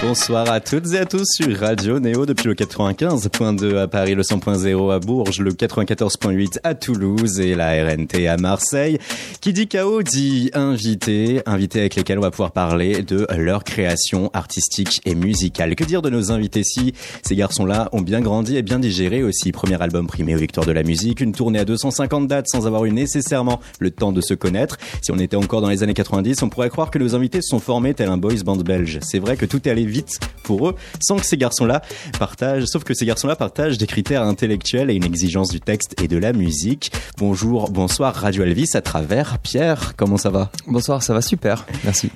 [0.00, 4.22] Bonsoir à toutes et à tous sur Radio Néo depuis le 95.2 à Paris, le
[4.22, 8.98] 100.0 à Bourges, le 94.8 à Toulouse et la RNT à Marseille.
[9.40, 14.30] Qui dit chaos dit invité, invité avec lesquels on va pouvoir parler de leur création
[14.34, 15.74] artistique et musicale.
[15.74, 19.50] Que dire de nos invités si ces garçons-là ont bien grandi et bien digéré aussi?
[19.50, 22.84] Premier album primé aux victoires de la musique, une tournée à 250 dates sans avoir
[22.84, 24.78] eu nécessairement le temps de se connaître.
[25.02, 27.48] Si on était encore dans les années 90, on pourrait croire que nos invités se
[27.48, 29.00] sont formés tel un boys band belge.
[29.02, 31.82] C'est vrai que tout est allé vite pour eux, sans que ces garçons-là
[32.18, 36.08] partagent, sauf que ces garçons-là partagent des critères intellectuels et une exigence du texte et
[36.08, 36.92] de la musique.
[37.18, 40.50] Bonjour, bonsoir Radio Elvis à travers Pierre, comment ça va?
[40.66, 42.10] Bonsoir, ça va super, merci.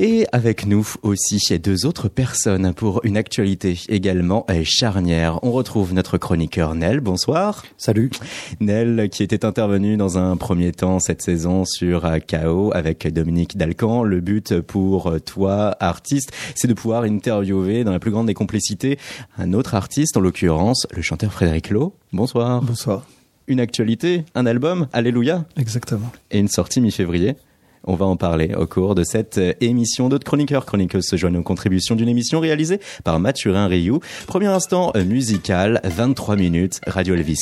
[0.00, 5.40] Et avec nous aussi deux autres personnes pour une actualité également charnière.
[5.42, 7.00] On retrouve notre chroniqueur Nel.
[7.00, 7.64] Bonsoir.
[7.78, 8.12] Salut.
[8.60, 14.04] Nel qui était intervenu dans un premier temps cette saison sur KO avec Dominique Dalcan.
[14.04, 19.00] Le but pour toi, artiste, c'est de pouvoir interviewer dans la plus grande des complicités
[19.36, 21.92] un autre artiste, en l'occurrence le chanteur Frédéric Lowe.
[22.12, 22.62] Bonsoir.
[22.62, 23.04] Bonsoir.
[23.48, 25.44] Une actualité, un album, Alléluia.
[25.56, 26.12] Exactement.
[26.30, 27.34] Et une sortie mi-février.
[27.84, 30.08] On va en parler au cours de cette émission.
[30.08, 34.00] D'autres chroniqueurs, chroniqueuses se joignent aux contributions d'une émission réalisée par Mathurin Rioux.
[34.26, 37.40] Premier instant musical, 23 minutes, Radio Elvis.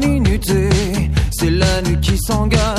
[0.00, 0.52] minutes
[1.30, 2.69] c'est la nuit qui s'engage.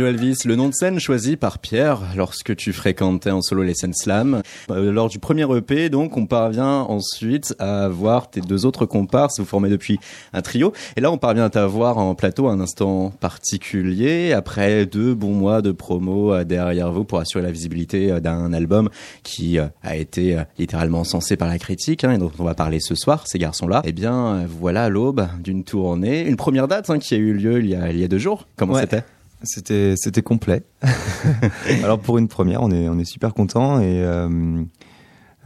[0.00, 3.74] Radio Elvis, le nom de scène choisi par Pierre lorsque tu fréquentais en solo les
[3.74, 4.40] scènes slam.
[4.70, 9.40] Euh, lors du premier EP, donc, on parvient ensuite à voir tes deux autres comparses,
[9.40, 9.98] vous formez depuis
[10.32, 10.72] un trio.
[10.96, 15.34] Et là, on parvient à t'avoir en plateau à un instant particulier, après deux bons
[15.34, 18.88] mois de promo euh, derrière vous pour assurer la visibilité euh, d'un album
[19.22, 22.94] qui a été littéralement censé par la critique, hein, et dont on va parler ce
[22.94, 23.82] soir, ces garçons-là.
[23.84, 26.26] Eh bien, voilà l'aube d'une tournée.
[26.26, 28.16] Une première date hein, qui a eu lieu il y a, il y a deux
[28.16, 28.48] jours.
[28.56, 29.04] Comment c'était?
[29.42, 30.62] C'était c'était complet.
[31.82, 34.62] Alors pour une première, on est on est super content et euh,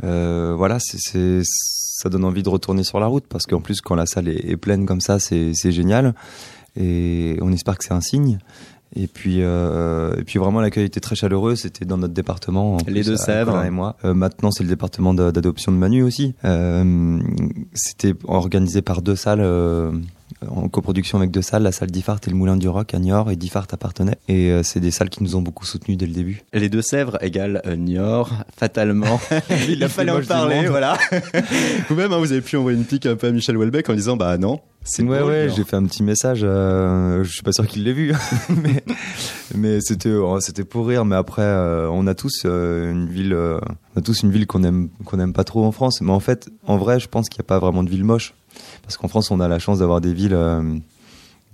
[0.02, 4.06] euh, voilà, ça donne envie de retourner sur la route parce qu'en plus quand la
[4.06, 6.14] salle est, pleine comme ça, c'est génial
[6.76, 8.38] et on espère que c'est un signe.
[8.96, 11.56] Et puis, euh, et puis vraiment l'accueil était très chaleureux.
[11.56, 12.78] C'était dans notre département.
[12.86, 13.96] Les deux Sèvres et moi.
[14.04, 16.34] Euh, maintenant, c'est le département d'adoption de Manu aussi.
[16.44, 17.18] Euh,
[17.74, 19.90] c'était organisé par deux salles euh,
[20.48, 23.30] en coproduction avec deux salles, la salle d'Ifart et le Moulin du Roc à Niort,
[23.30, 24.16] et d'Ifart appartenait.
[24.28, 26.42] Et euh, c'est des salles qui nous ont beaucoup soutenus dès le début.
[26.52, 29.20] Les Deux-Sèvres égale euh, Niort, fatalement.
[29.68, 30.98] Il a fallu en parler, voilà.
[31.88, 34.16] Vous-même, hein, vous avez pu envoyer une pique un peu à Michel Houellebecq en disant,
[34.16, 36.40] bah non, c'est ouais, ouais, j'ai fait un petit message.
[36.42, 38.14] Euh, je suis pas sûr qu'il l'ait vu,
[38.62, 38.84] mais,
[39.54, 41.04] mais c'était oh, c'était pour rire.
[41.04, 44.90] Mais après, euh, on a tous une ville, on a tous une ville qu'on aime
[45.04, 46.00] qu'on aime pas trop en France.
[46.00, 48.34] Mais en fait, en vrai, je pense qu'il n'y a pas vraiment de ville moche
[48.82, 50.62] parce qu'en France, on a la chance d'avoir des villes, euh,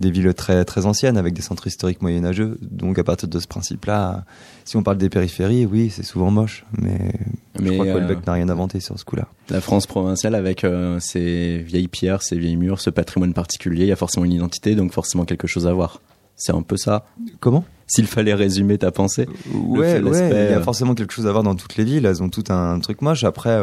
[0.01, 2.59] des villes très très anciennes avec des centres historiques moyenâgeux.
[2.63, 4.25] Donc à partir de ce principe-là,
[4.65, 7.13] si on parle des périphéries, oui, c'est souvent moche, mais,
[7.55, 9.29] je crois que euh, n'a rien inventé sur ce coup-là.
[9.51, 13.89] La France provinciale avec euh, ses vieilles pierres, ses vieilles murs, ce patrimoine particulier, il
[13.89, 16.01] y a forcément une identité, donc forcément quelque chose à voir.
[16.37, 17.05] C'est un peu ça.
[17.39, 17.65] Comment?
[17.87, 19.29] S'il fallait résumer ta pensée.
[19.53, 22.07] Ouais, ouais, il y a forcément quelque chose à voir dans toutes les villes.
[22.07, 23.25] Elles ont tout un truc moche.
[23.25, 23.61] Après,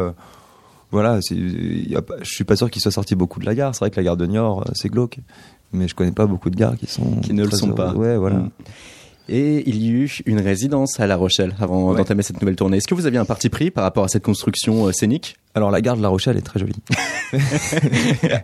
[0.90, 3.74] voilà, je suis pas sûr qu'il soit sorti beaucoup de la gare.
[3.74, 5.18] C'est vrai que la gare de Niort, euh, c'est glauque,
[5.72, 7.92] mais je connais pas beaucoup de gares qui sont qui ne le sont pas.
[7.94, 8.36] Ouais, voilà.
[8.36, 8.50] Mm.
[9.30, 12.78] Et il y a eu une résidence à La Rochelle avant d'entamer cette nouvelle tournée.
[12.78, 15.36] Est-ce que vous aviez un parti pris par rapport à cette construction euh, scénique?
[15.54, 16.72] Alors la gare de La Rochelle est très jolie.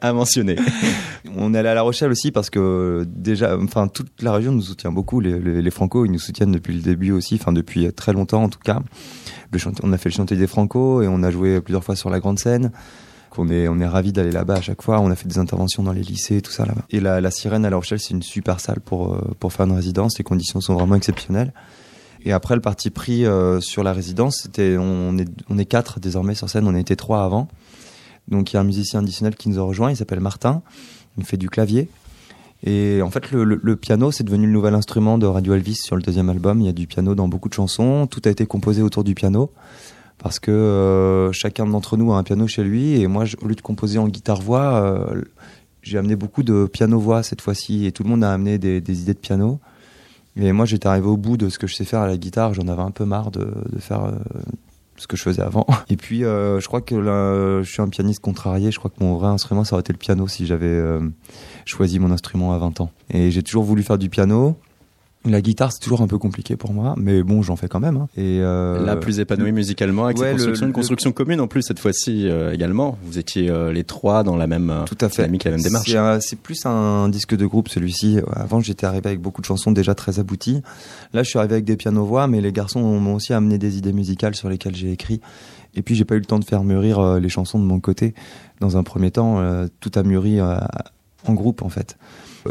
[0.02, 0.56] à mentionner.
[1.38, 4.60] On est allé à La Rochelle aussi parce que déjà, enfin toute la région nous
[4.60, 5.20] soutient beaucoup.
[5.20, 8.42] Les, les, les Franco, ils nous soutiennent depuis le début aussi, enfin depuis très longtemps
[8.42, 8.80] en tout cas
[9.82, 12.20] on a fait le chantier des Franco et on a joué plusieurs fois sur la
[12.20, 12.70] grande scène.
[13.38, 15.00] On est, on est ravis d'aller là-bas à chaque fois.
[15.00, 16.82] On a fait des interventions dans les lycées, tout ça là-bas.
[16.90, 19.66] Et la, la Sirène à La Rochelle, c'est une super salle pour, euh, pour faire
[19.66, 20.18] une résidence.
[20.18, 21.52] Les conditions sont vraiment exceptionnelles.
[22.24, 26.00] Et après, le parti pris euh, sur la résidence, c'était, on est, on est quatre
[26.00, 26.66] désormais sur scène.
[26.66, 27.48] On était trois avant.
[28.28, 29.90] Donc il y a un musicien additionnel qui nous a rejoint.
[29.90, 30.62] Il s'appelle Martin.
[31.18, 31.88] Il fait du clavier.
[32.66, 35.96] Et en fait, le, le, piano, c'est devenu le nouvel instrument de Radio Elvis sur
[35.96, 36.60] le deuxième album.
[36.60, 38.06] Il y a du piano dans beaucoup de chansons.
[38.06, 39.50] Tout a été composé autour du piano.
[40.18, 43.00] Parce que euh, chacun d'entre nous a un piano chez lui.
[43.00, 45.22] Et moi, au lieu de composer en guitare-voix, euh,
[45.82, 47.86] j'ai amené beaucoup de piano-voix cette fois-ci.
[47.86, 49.60] Et tout le monde a amené des, idées de piano.
[50.36, 52.54] Et moi, j'étais arrivé au bout de ce que je sais faire à la guitare.
[52.54, 53.46] J'en avais un peu marre de,
[53.78, 54.12] faire euh,
[54.96, 55.66] ce que je faisais avant.
[55.90, 58.70] Et puis, je crois que là, je suis un pianiste contrarié.
[58.70, 60.82] Je crois que mon vrai instrument, ça aurait été le piano si j'avais
[61.66, 62.90] choisi mon instrument à 20 ans.
[63.10, 64.56] Et j'ai toujours voulu faire du piano.
[65.26, 67.96] La guitare, c'est toujours un peu compliqué pour moi, mais bon, j'en fais quand même.
[67.96, 68.08] Hein.
[68.14, 71.78] Et euh, là, plus épanoui musicalement avec cette construction, une construction commune en plus cette
[71.78, 72.98] fois-ci euh, également.
[73.04, 75.96] Vous étiez euh, les trois dans la même tout à fait, la même démarche.
[76.20, 78.18] C'est plus un disque de groupe celui-ci.
[78.32, 80.60] Avant, j'étais arrivé avec beaucoup de chansons déjà très abouties.
[81.14, 83.78] Là, je suis arrivé avec des pianos voix, mais les garçons m'ont aussi amené des
[83.78, 85.22] idées musicales sur lesquelles j'ai écrit.
[85.74, 88.14] Et puis, j'ai pas eu le temps de faire mûrir les chansons de mon côté.
[88.60, 89.42] Dans un premier temps,
[89.80, 91.96] tout a mûri en groupe en fait.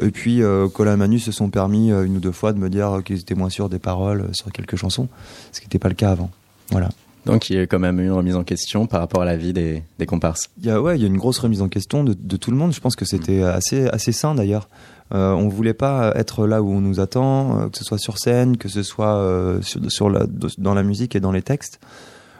[0.02, 2.60] Et puis, euh, Colin et Manu se sont permis euh, une ou deux fois de
[2.60, 5.08] me dire qu'ils étaient moins sûrs des paroles euh, sur quelques chansons,
[5.52, 6.32] ce qui n'était pas le cas avant.
[6.72, 6.90] Voilà.
[7.26, 9.38] Donc il y a quand même eu une remise en question par rapport à la
[9.38, 10.50] vie des, des comparses.
[10.60, 12.52] Il y a ouais, il y a une grosse remise en question de, de tout
[12.52, 12.74] le monde.
[12.74, 14.68] Je pense que c'était assez assez sain d'ailleurs.
[15.14, 18.18] Euh, on voulait pas être là où on nous attend, euh, que ce soit sur
[18.18, 20.26] scène, que ce soit euh, sur, sur la,
[20.58, 21.80] dans la musique et dans les textes.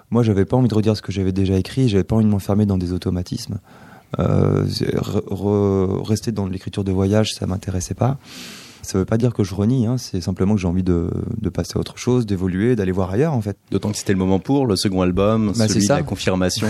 [0.10, 1.88] Moi, j'avais pas envie de redire ce que j'avais déjà écrit.
[1.88, 3.60] J'avais pas envie de m'enfermer dans des automatismes.
[4.20, 4.66] Euh,
[6.04, 8.18] rester dans l'écriture de voyage, ça m'intéressait pas.
[8.84, 11.10] Ça veut pas dire que je renie, hein, c'est simplement que j'ai envie de,
[11.42, 13.58] de, passer à autre chose, d'évoluer, d'aller voir ailleurs en fait.
[13.72, 16.68] D'autant que c'était le moment pour le second album, bah, celui de la confirmation.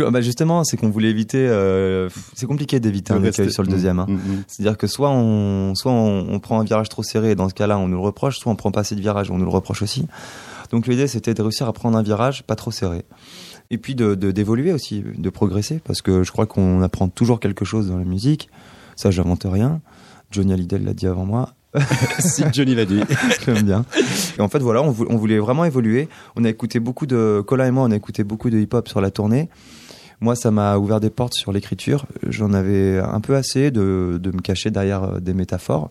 [0.10, 1.38] bah justement, c'est qu'on voulait éviter.
[1.38, 4.00] Euh, c'est compliqué d'éviter un écueil sur le deuxième.
[4.00, 4.06] Hein.
[4.08, 4.44] Mm, mm, mm.
[4.48, 7.54] C'est-à-dire que soit on, soit on, on, prend un virage trop serré, et dans ce
[7.54, 9.50] cas-là, on nous le reproche, soit on prend pas assez de virage, on nous le
[9.50, 10.08] reproche aussi.
[10.72, 13.04] Donc l'idée, c'était de réussir à prendre un virage pas trop serré
[13.70, 17.64] et puis de d'évoluer aussi, de progresser, parce que je crois qu'on apprend toujours quelque
[17.64, 18.48] chose dans la musique.
[18.96, 19.80] Ça, j'invente rien.
[20.30, 21.54] Johnny Hallyday l'a dit avant moi.
[22.18, 23.00] si Johnny l'a dit,
[23.44, 23.84] j'aime bien.
[24.38, 26.08] Et en fait, voilà, on, voulait vraiment évoluer.
[26.36, 29.00] On a écouté beaucoup de Colin et moi, on a écouté beaucoup de hip-hop sur
[29.00, 29.48] la tournée.
[30.20, 32.06] Moi, ça m'a ouvert des portes sur l'écriture.
[32.26, 35.90] J'en avais un peu assez de, de me cacher derrière euh, des métaphores.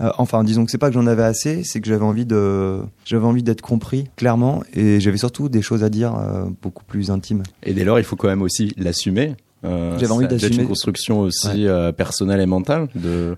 [0.00, 2.80] Euh, enfin, disons que c'est pas que j'en avais assez, c'est que j'avais envie de,
[3.04, 7.10] j'avais envie d'être compris clairement, et j'avais surtout des choses à dire euh, beaucoup plus
[7.10, 7.42] intimes.
[7.62, 9.34] Et dès lors, il faut quand même aussi l'assumer.
[9.64, 10.62] Euh, J'avais envie d'assumer.
[10.62, 13.36] une construction aussi euh, personnelle et mentale de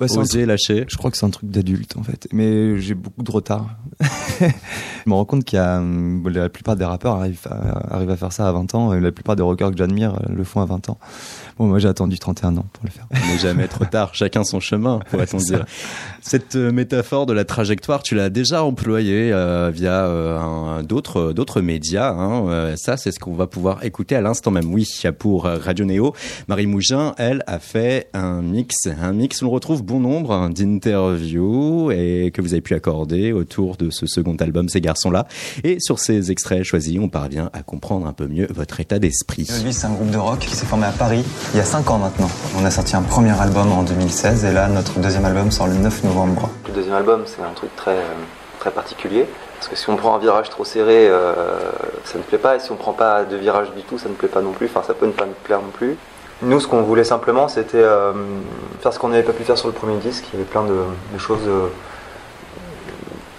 [0.00, 0.86] Bah, c'est oser lâcher.
[0.88, 3.76] Je crois que c'est un truc d'adulte en fait, mais j'ai beaucoup de retard.
[4.40, 4.46] je
[5.06, 8.16] me rends compte qu'il y a hum, la plupart des rappeurs arrivent à, arrivent à
[8.16, 10.62] faire ça à 20 ans, et la plupart des rockers que j'admire euh, le font
[10.62, 10.98] à 20 ans.
[11.58, 13.06] Bon, moi j'ai attendu 31 ans pour le faire.
[13.10, 15.64] On n'est jamais trop tard, chacun son chemin, pourrait-on dire.
[16.22, 21.60] Cette euh, métaphore de la trajectoire, tu l'as déjà employée euh, via euh, d'autres d'autres
[21.60, 22.12] médias.
[22.12, 22.48] Hein.
[22.48, 24.72] Euh, ça, c'est ce qu'on va pouvoir écouter à l'instant même.
[24.72, 24.86] Oui,
[25.18, 26.14] pour Radio Néo,
[26.46, 28.86] Marie Mougin, elle, a fait un mix.
[28.86, 33.90] Un mix, on retrouve bon nombre d'interviews et que vous avez pu accorder autour de
[33.90, 35.26] ce second album, Ces garçons-là.
[35.64, 39.46] Et sur ces extraits choisis, on parvient à comprendre un peu mieux votre état d'esprit.
[39.48, 41.24] Elvis, c'est un groupe de rock qui s'est formé à Paris
[41.54, 42.28] il y a 5 ans maintenant.
[42.60, 45.74] On a sorti un premier album en 2016 et là, notre deuxième album sort le
[45.74, 46.50] 9 novembre.
[46.66, 48.14] Le deuxième album, c'est un truc très, euh,
[48.58, 49.26] très particulier.
[49.56, 51.32] Parce que si on prend un virage trop serré, euh,
[52.04, 52.56] ça ne plaît pas.
[52.56, 54.66] Et si on prend pas de virage du tout, ça ne plaît pas non plus.
[54.66, 55.96] Enfin, ça peut ne pas nous plaire non plus.
[56.42, 58.12] Nous, ce qu'on voulait simplement, c'était euh,
[58.80, 60.24] faire ce qu'on n'avait pas pu faire sur le premier disque.
[60.32, 61.48] Il y avait plein de, choses.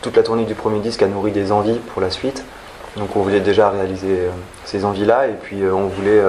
[0.02, 2.44] toute la tournée du premier disque a nourri des envies pour la suite.
[2.98, 4.28] Donc on voulait déjà réaliser
[4.66, 5.28] ces envies-là.
[5.28, 6.22] Et puis on voulait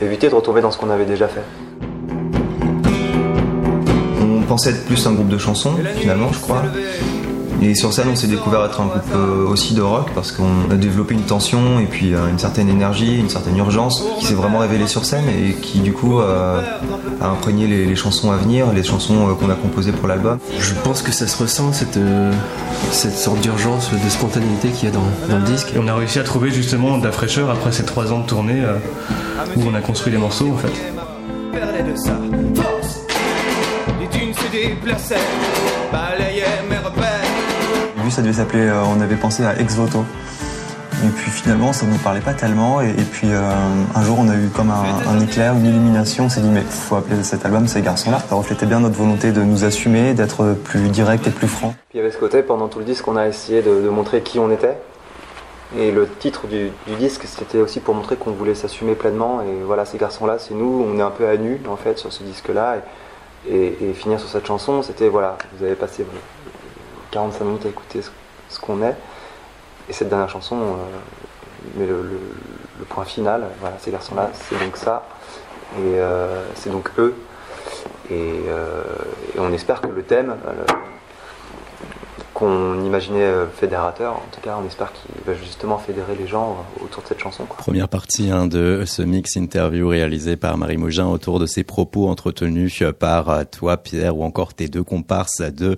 [0.00, 1.42] éviter de retomber dans ce qu'on avait déjà fait.
[4.20, 6.62] On pensait être plus un groupe de chansons, finalement, je crois.
[7.62, 10.70] Et sur scène, on s'est découvert être un groupe euh, aussi de rock parce qu'on
[10.70, 14.34] a développé une tension et puis euh, une certaine énergie, une certaine urgence qui s'est
[14.34, 16.60] vraiment révélée sur scène et qui du coup euh,
[17.20, 20.38] a imprégné les, les chansons à venir, les chansons euh, qu'on a composées pour l'album.
[20.60, 22.30] Je pense que ça se ressent, cette, euh,
[22.90, 25.72] cette sorte d'urgence, de spontanéité qu'il y a dans, dans le disque.
[25.74, 28.26] Et on a réussi à trouver justement de la fraîcheur après ces trois ans de
[28.26, 28.76] tournée euh,
[29.56, 30.72] où on a construit les morceaux en fait.
[31.52, 32.12] perdait de sa
[32.54, 33.00] force.
[33.98, 35.16] Les dunes se déplaçaient,
[35.90, 37.25] balayaient mes repères.
[38.10, 40.04] Ça devait s'appeler, euh, on avait pensé à Ex Voto.
[41.04, 42.80] Et puis finalement, ça ne nous parlait pas tellement.
[42.80, 43.50] Et, puis euh,
[43.94, 46.24] un jour, on a eu comme un, un éclair, une illumination.
[46.24, 48.20] On s'est dit, mais faut appeler cet album Ces garçons-là.
[48.28, 51.74] Ça reflétait bien notre volonté de nous assumer, d'être plus direct et plus franc.
[51.90, 54.22] Puis il y avait ce côté, pendant tout le disque, on a essayé de, montrer
[54.22, 54.76] qui on était.
[55.76, 59.42] Et le titre du, disque, c'était aussi pour montrer qu'on voulait s'assumer pleinement.
[59.42, 62.12] Et voilà, ces garçons-là, c'est nous, on est un peu à nu, en fait, sur
[62.12, 62.76] ce disque-là.
[63.50, 66.04] Et, et- finir sur cette chanson, c'était, voilà, vous avez passé
[67.16, 68.00] 45 minutes à écouter
[68.50, 68.94] ce, qu'on est.
[69.88, 70.74] Et cette dernière chanson, euh,
[71.76, 72.20] mais le,
[72.90, 75.04] point final, voilà, ces garçons-là, c'est donc ça.
[75.78, 77.14] Et euh, c'est donc eux.
[78.10, 78.82] Et, euh,
[79.34, 80.36] et on espère que le thème,
[82.36, 86.66] qu'on imaginait euh, fédérateur, en tout cas, on espère qu'il va justement fédérer les gens
[86.80, 87.44] euh, autour de cette chanson.
[87.46, 87.56] quoi.
[87.56, 92.08] Première partie hein, de ce mix interview réalisé par Marie Mougin autour de ses propos
[92.08, 95.76] entretenus par euh, toi, Pierre, ou encore tes deux comparses de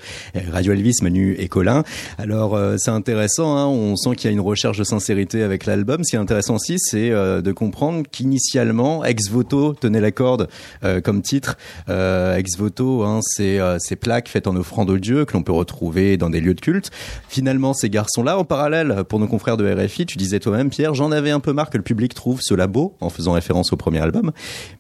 [0.53, 1.85] Radio Elvis, Manu et Colin.
[2.19, 6.03] Alors, c'est intéressant, hein, on sent qu'il y a une recherche de sincérité avec l'album.
[6.03, 10.49] Ce qui est intéressant aussi, c'est de comprendre qu'initialement, Ex Voto tenait la corde
[10.85, 11.57] euh, comme titre.
[11.89, 15.43] Euh, Ex Voto, hein, c'est euh, ces plaques faites en offrande au Dieu que l'on
[15.43, 16.91] peut retrouver dans des lieux de culte.
[17.29, 21.13] Finalement, ces garçons-là, en parallèle, pour nos confrères de RFI, tu disais toi-même, Pierre, j'en
[21.13, 24.01] avais un peu marre que le public trouve cela beau, en faisant référence au premier
[24.01, 24.33] album,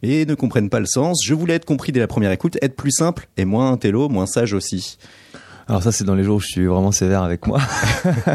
[0.02, 1.20] et ne comprennent pas le sens.
[1.24, 4.26] Je voulais être compris dès la première écoute, être plus simple et moins intello, moins
[4.26, 4.98] sage aussi.
[5.68, 7.60] Alors ça, c'est dans les jours où je suis vraiment sévère avec moi.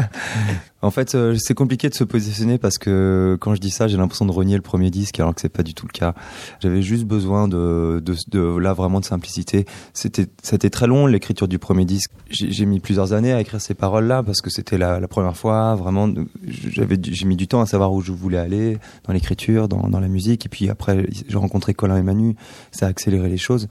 [0.82, 3.96] en fait, euh, c'est compliqué de se positionner parce que quand je dis ça, j'ai
[3.96, 6.14] l'impression de renier le premier disque alors que c'est pas du tout le cas.
[6.60, 9.66] J'avais juste besoin de, de, de là vraiment de simplicité.
[9.94, 12.12] C'était, c'était très long l'écriture du premier disque.
[12.30, 15.36] J'ai, j'ai mis plusieurs années à écrire ces paroles-là parce que c'était la, la première
[15.36, 15.74] fois.
[15.74, 16.08] Vraiment,
[16.46, 20.00] j'avais, j'ai mis du temps à savoir où je voulais aller dans l'écriture, dans, dans
[20.00, 20.46] la musique.
[20.46, 22.36] Et puis après, j'ai rencontré Colin et Manu.
[22.70, 23.66] Ça a accéléré les choses.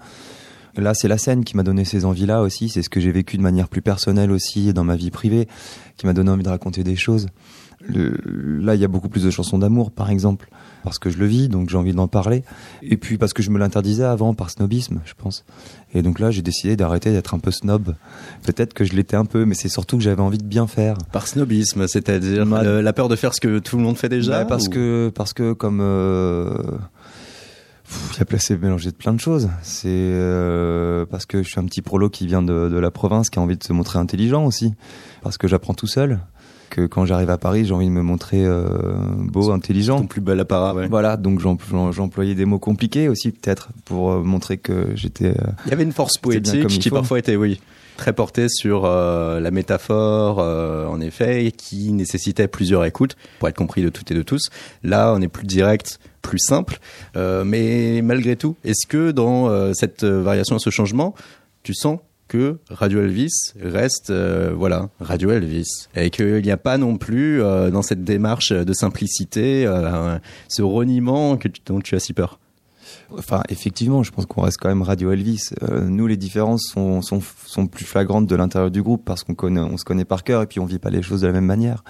[0.77, 2.70] Là, c'est la scène qui m'a donné ces envies-là aussi.
[2.70, 5.48] C'est ce que j'ai vécu de manière plus personnelle aussi dans ma vie privée,
[5.98, 7.27] qui m'a donné envie de raconter des choses.
[7.86, 8.18] Le-
[8.62, 10.48] là, il y a beaucoup plus de chansons d'amour, par exemple,
[10.84, 12.44] parce que je le vis, donc j'ai envie d'en parler.
[12.82, 15.44] Et puis parce que je me l'interdisais avant par snobisme, je pense.
[15.94, 17.94] Et donc là, j'ai décidé d'arrêter d'être un peu snob.
[18.44, 20.98] Peut-être que je l'étais un peu, mais c'est surtout que j'avais envie de bien faire.
[21.12, 24.48] Par snobisme, c'est-à-dire la peur de faire ce que tout le monde fait déjà Ouais,
[24.48, 26.56] parce ou- que parce que comme euh,
[27.94, 29.50] pff, il y a placé mélangé de plein de choses.
[29.62, 33.30] C'est euh, parce que je suis un petit prolo qui vient de, de la province,
[33.30, 34.74] qui a envie de se montrer intelligent aussi,
[35.22, 36.20] parce que j'apprends tout seul.
[36.70, 38.64] Que quand j'arrive à Paris, j'ai envie de me montrer euh,
[39.20, 40.00] beau, intelligent.
[40.00, 40.88] ton plus bel apparat, ouais.
[40.88, 45.28] Voilà, donc j'em- j'em- j'employais des mots compliqués aussi peut-être pour euh, montrer que j'étais.
[45.40, 47.62] euh, Il y avait une force poétique qui parfois était, oui,
[47.98, 53.48] très portée sur euh, la métaphore, euh, en effet, et qui nécessitait plusieurs écoutes pour
[53.48, 54.50] être compris de toutes et de tous.
[54.84, 56.80] Là, on est plus direct, plus simple,
[57.16, 61.14] euh, mais malgré tout, est-ce que dans euh, cette variation, ce changement,
[61.64, 63.32] tu sens que Radio Elvis
[63.62, 68.04] reste, euh, voilà, Radio Elvis, et qu'il n'y a pas non plus euh, dans cette
[68.04, 69.66] démarche de simplicité
[70.48, 72.40] ce reniement que tu- dont tu as si peur?
[73.17, 75.50] Enfin, effectivement, je pense qu'on reste quand même Radio Elvis.
[75.63, 79.36] Euh, nous, les différences sont, sont, sont plus flagrantes de l'intérieur du groupe parce qu'on
[79.36, 81.34] connaît, on se connaît par cœur et puis on vit pas les choses de la
[81.34, 81.84] même manière.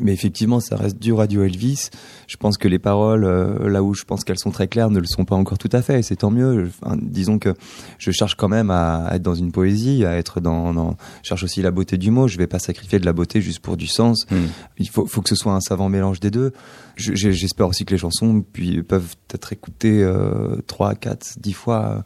[0.00, 1.88] Mais effectivement, ça reste du Radio Elvis.
[2.28, 5.00] Je pense que les paroles, euh, là où je pense qu'elles sont très claires, ne
[5.00, 5.98] le sont pas encore tout à fait.
[5.98, 6.68] Et c'est tant mieux.
[6.82, 7.54] Enfin, disons que
[7.98, 10.96] je cherche quand même à, à être dans une poésie, à être dans, dans.
[11.22, 12.28] Je cherche aussi la beauté du mot.
[12.28, 14.26] Je vais pas sacrifier de la beauté juste pour du sens.
[14.30, 14.46] Hmm.
[14.78, 16.52] Il faut, faut que ce soit un savant mélange des deux.
[16.96, 22.04] Je- J'espère aussi que les chansons puis, peuvent être écoutées euh, 3, 4, 10 fois.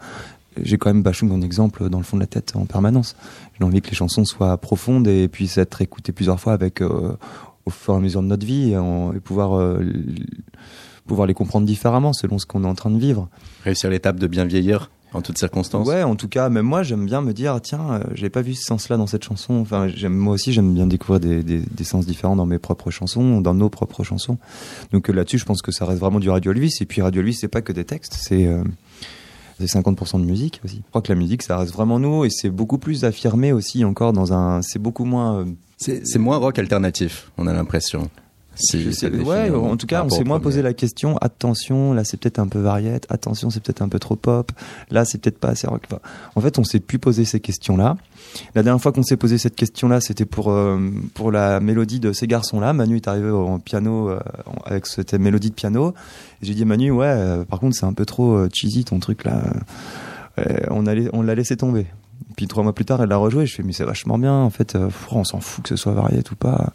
[0.62, 3.16] J'ai quand même Bachung en exemple dans le fond de la tête en permanence.
[3.58, 7.16] J'ai envie que les chansons soient profondes et puissent être écoutées plusieurs fois avec euh,
[7.66, 9.84] au fur et à mesure de notre vie et, en- et pouvoir euh,
[11.06, 13.28] pouvoir les comprendre différemment selon ce qu'on est en train de vivre.
[13.64, 15.86] Réussir l'étape de bien vieillir en toutes circonstances.
[15.86, 18.54] Ouais, en tout cas, même moi, j'aime bien me dire, tiens, euh, j'avais pas vu
[18.54, 19.54] ce sens-là dans cette chanson.
[19.56, 22.90] Enfin, j'aime, moi aussi, j'aime bien découvrir des, des, des sens différents dans mes propres
[22.90, 24.38] chansons, dans nos propres chansons.
[24.92, 26.76] Donc euh, là-dessus, je pense que ça reste vraiment du Radio Elvis.
[26.80, 28.64] Et puis Radio Elvis, c'est pas que des textes, c'est euh,
[29.58, 30.76] c'est 50% de musique aussi.
[30.84, 33.84] Je crois que la musique, ça reste vraiment nous, et c'est beaucoup plus affirmé aussi
[33.84, 35.40] encore dans un, c'est beaucoup moins.
[35.40, 35.44] euh,
[35.76, 38.08] C'est c'est moins rock alternatif, on a l'impression.
[38.54, 41.16] Si sais- ouais, en tout cas, on s'est moins posé la question.
[41.18, 43.06] Attention, là, c'est peut-être un peu variette.
[43.08, 44.52] Attention, c'est peut-être un peu trop pop.
[44.90, 45.82] Là, c'est peut-être pas assez rock.
[45.86, 46.00] Enfin,
[46.34, 47.96] en fait, on s'est plus posé ces questions-là.
[48.54, 50.78] La dernière fois qu'on s'est posé cette question-là, c'était pour euh,
[51.14, 52.72] pour la mélodie de ces garçons-là.
[52.72, 54.20] Manu est arrivé en piano euh,
[54.66, 55.94] avec cette mélodie de piano.
[56.42, 58.98] Et j'ai dit Manu, ouais, euh, par contre, c'est un peu trop euh, cheesy ton
[59.00, 59.42] truc là.
[60.38, 61.86] Euh, on l'a laissé tomber.
[62.36, 63.46] Puis trois mois plus tard, elle l'a rejoué.
[63.46, 64.32] Je fais, mais c'est vachement bien.
[64.34, 66.72] En fait, euh, on s'en fout que ce soit variette ou pas.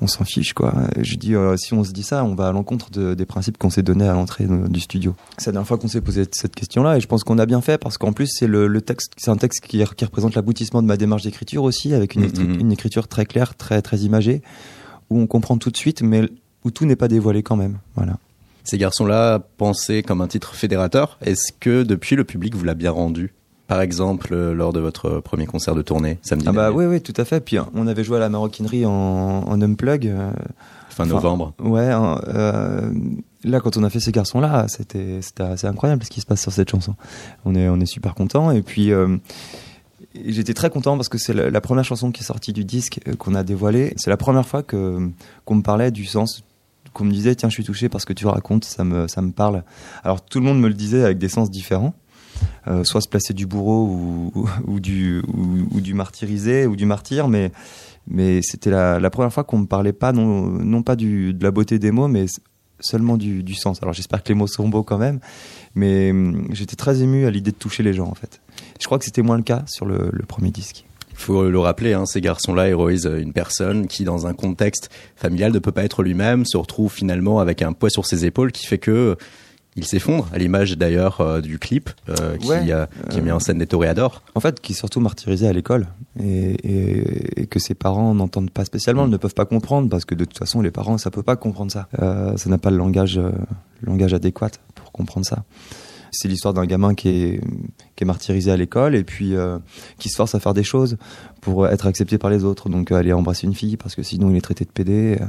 [0.00, 0.74] On s'en fiche, quoi.
[0.96, 3.26] Et Je dis, euh, si on se dit ça, on va à l'encontre de- des
[3.26, 5.14] principes qu'on s'est donnés à l'entrée du studio.
[5.38, 7.60] C'est la dernière fois qu'on s'est posé cette question-là, et je pense qu'on a bien
[7.60, 10.82] fait parce qu'en plus, c'est le, le texte, c'est un texte qui, qui représente l'aboutissement
[10.82, 12.28] de ma démarche d'écriture aussi, avec une, Mhm.
[12.28, 14.42] écri- une écriture très claire, très très imagée,
[15.10, 16.28] où on comprend tout de suite, mais
[16.64, 17.78] où tout n'est pas dévoilé quand même.
[17.94, 18.16] Voilà.
[18.64, 21.18] Ces garçons-là pensaient comme un titre fédérateur.
[21.22, 23.32] Est-ce que depuis le public vous l'a bien rendu?
[23.66, 26.84] Par exemple, euh, lors de votre premier concert de tournée samedi Ah bah dernier, oui,
[26.86, 27.40] oui, tout à fait.
[27.40, 30.06] Puis on avait joué à la maroquinerie en, en unplug.
[30.06, 30.30] euh,
[30.90, 31.52] fin novembre.
[31.58, 32.90] Ouais, euh,
[33.44, 36.40] là quand on a fait ces garçons-là, c'était c'était assez incroyable ce qui se passe
[36.40, 36.94] sur cette chanson.
[37.44, 39.16] On est on est super content et puis euh,
[40.24, 43.00] j'étais très content parce que c'est la, la première chanson qui est sortie du disque
[43.18, 43.92] qu'on a dévoilé.
[43.96, 45.10] C'est la première fois que
[45.44, 46.44] qu'on me parlait du sens
[46.92, 49.32] qu'on me disait tiens je suis touché parce que tu racontes ça me ça me
[49.32, 49.64] parle.
[50.02, 51.94] Alors tout le monde me le disait avec des sens différents.
[52.68, 54.32] Euh, soit se placer du bourreau
[54.66, 57.52] ou, du ou, du martyrisé ou du martyr mais
[58.08, 61.44] mais c'était la, la première fois qu'on me parlait pas non non pas du de
[61.44, 62.26] la beauté des mots mais
[62.80, 63.78] seulement du, sens.
[63.82, 65.20] Alors j'espère que les mots sont beaux quand même
[65.74, 68.40] mais hum, j'étais très ému à l'idée de toucher les gens en fait.
[68.80, 70.84] Je crois que c'était moins le cas sur le, premier disque.
[71.12, 75.50] Il faut le rappeler, hein, ces garçons-là héroïsent une personne qui, dans un contexte familial,
[75.52, 78.66] ne peut pas être lui-même, se retrouve finalement avec un poids sur ses épaules qui
[78.66, 79.16] fait que
[79.76, 83.38] il s'effondre, à l'image d'ailleurs euh, du clip euh, qui, Ouais, euh, qui met en
[83.38, 84.22] scène des toréadors.
[84.34, 85.86] en fait qui est surtout martyrisé à l'école
[86.18, 90.14] et, et, et que ses parents n'entendent pas spécialement ne peuvent pas comprendre parce que
[90.14, 92.78] de toute façon les parents ça peut pas comprendre ça euh, ça n'a pas le
[92.78, 93.30] langage euh,
[93.82, 95.44] le langage adéquat pour comprendre ça
[96.12, 97.40] c'est l'histoire d'un gamin qui est,
[97.94, 99.58] qui est martyrisé à l'école et puis euh,
[99.98, 100.96] qui se force à faire des choses
[101.42, 102.70] pour être accepté par les autres.
[102.70, 105.26] Donc euh, aller embrasser une fille parce que sinon il est traité de pédé euh,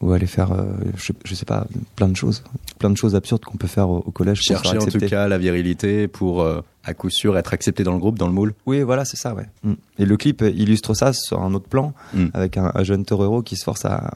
[0.00, 0.64] ou aller faire, euh,
[0.96, 2.42] je, je sais pas, plein de choses,
[2.78, 4.40] plein de choses absurdes qu'on peut faire au, au collège.
[4.42, 7.98] Chercher en tout cas la virilité pour, euh, à coup sûr, être accepté dans le
[7.98, 8.52] groupe, dans le moule.
[8.66, 9.46] Oui, voilà, c'est ça, ouais.
[9.64, 9.72] Mm.
[9.98, 12.26] Et le clip illustre ça sur un autre plan, Mm.
[12.34, 14.10] avec un, un jeune torero qui se force à,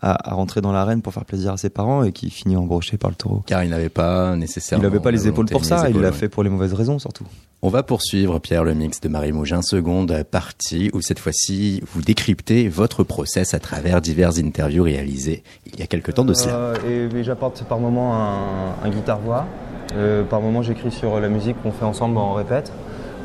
[0.00, 2.96] à, à rentrer dans l'arène pour faire plaisir à ses parents et qui finit embroché
[2.96, 3.42] par le taureau.
[3.46, 4.82] Car il n'avait pas Il nécessairement.
[4.82, 6.12] n'avait pas les épaules pour ça, il l'a ouais.
[6.14, 7.26] fait pour les mauvaises raisons surtout.
[7.64, 12.02] On va poursuivre, Pierre, le mix de Marie Mougin, seconde partie, où cette fois-ci, vous
[12.02, 16.54] décryptez votre process à travers diverses interviews réalisées il y a quelque temps de cela.
[16.54, 19.46] Euh, et, j'apporte par moment un, un guitare-voix.
[19.94, 22.72] Euh, par moment, j'écris sur la musique qu'on fait ensemble en répète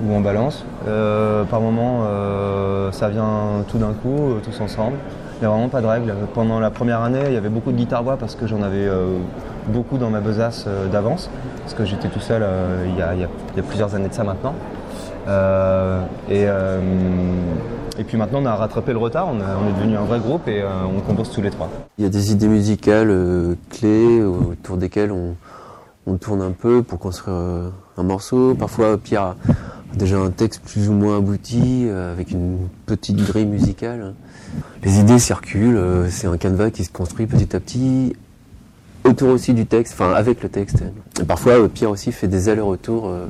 [0.03, 0.65] ou en balance.
[0.87, 4.97] Euh, par moment, euh, ça vient tout d'un coup, euh, tous ensemble.
[5.37, 6.15] Il n'y a vraiment pas de règle.
[6.33, 9.19] Pendant la première année, il y avait beaucoup de guitare-voix parce que j'en avais euh,
[9.67, 11.29] beaucoup dans ma besace euh, d'avance.
[11.61, 14.55] Parce que j'étais tout seul euh, il, y a, plusieurs années de ça maintenant.
[16.29, 16.47] Et,
[18.03, 19.27] puis maintenant, on a rattrapé le retard.
[19.27, 21.69] On, est devenu un vrai groupe et on compose tous les trois.
[21.99, 25.35] Il y a des idées musicales clés autour desquelles on,
[26.17, 27.35] tourne un peu pour construire
[27.97, 28.55] un morceau.
[28.55, 29.35] Parfois, Pierre
[29.95, 34.13] déjà un texte plus ou moins abouti euh, avec une petite grille musicale.
[34.83, 38.15] Les idées circulent, euh, c'est un canevas qui se construit petit à petit
[39.03, 40.83] autour aussi du texte, enfin avec le texte.
[41.27, 43.25] Parfois, Pierre aussi fait des allers-retours euh,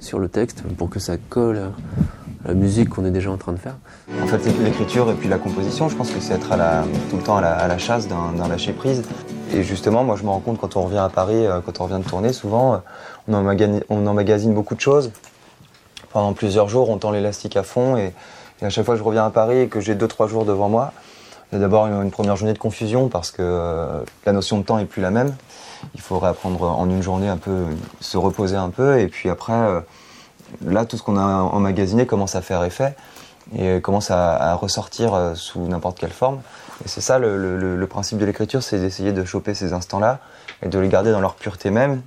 [0.00, 1.72] sur le texte pour que ça colle
[2.46, 3.76] la musique qu'on est déjà en train de faire.
[4.22, 7.16] En fait, l'écriture et puis la composition, je pense que c'est être à la, tout
[7.16, 9.02] le temps à la, à la chasse d'un lâcher prise.
[9.54, 11.84] Et justement, moi, je me rends compte quand on revient à Paris, euh, quand on
[11.84, 12.78] revient de tourner, souvent, euh,
[13.28, 13.34] on
[13.88, 15.10] on emmagasine beaucoup de choses.
[16.14, 17.96] Pendant plusieurs jours, on tend l'élastique à fond.
[17.96, 18.14] Et,
[18.62, 20.68] à chaque fois que je reviens à Paris et que j'ai deux, trois jours devant
[20.68, 20.92] moi,
[21.50, 24.62] il y a d'abord une, première journée de confusion parce que euh, la notion de
[24.62, 25.34] temps est plus la même.
[25.96, 27.64] Il faudrait apprendre en une journée un peu,
[28.00, 29.00] se reposer un peu.
[29.00, 29.80] Et puis après, euh,
[30.64, 32.94] là, tout ce qu'on a emmagasiné commence à faire effet
[33.58, 36.40] et commence à, ressortir euh, sous n'importe quelle forme.
[36.84, 37.36] Et c'est ça le,
[37.76, 40.20] le, principe de l'écriture, c'est d'essayer de choper ces instants-là
[40.62, 42.02] et de les garder dans leur pureté même.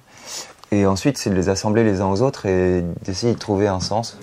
[0.71, 3.79] Et ensuite, c'est de les assembler les uns aux autres et d'essayer de trouver un
[3.79, 4.17] sens.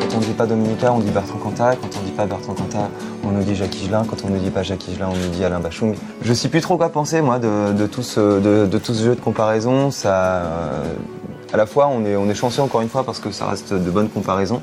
[0.00, 1.76] Quand on ne dit pas Dominica, on dit Bertrand Cantat.
[1.76, 2.90] Quand on ne dit pas Bertrand Cantat,
[3.24, 4.04] on nous dit Jacques Higelin.
[4.04, 5.94] Quand on ne dit pas Jacques Higelin, on nous dit Alain Bachung.
[6.20, 9.88] Je ne sais plus trop quoi penser, moi, de, tout, ce, jeu de comparaison.
[10.04, 14.10] À la fois, on est, chanceux encore une fois parce que ça reste de bonnes
[14.10, 14.60] comparaisons.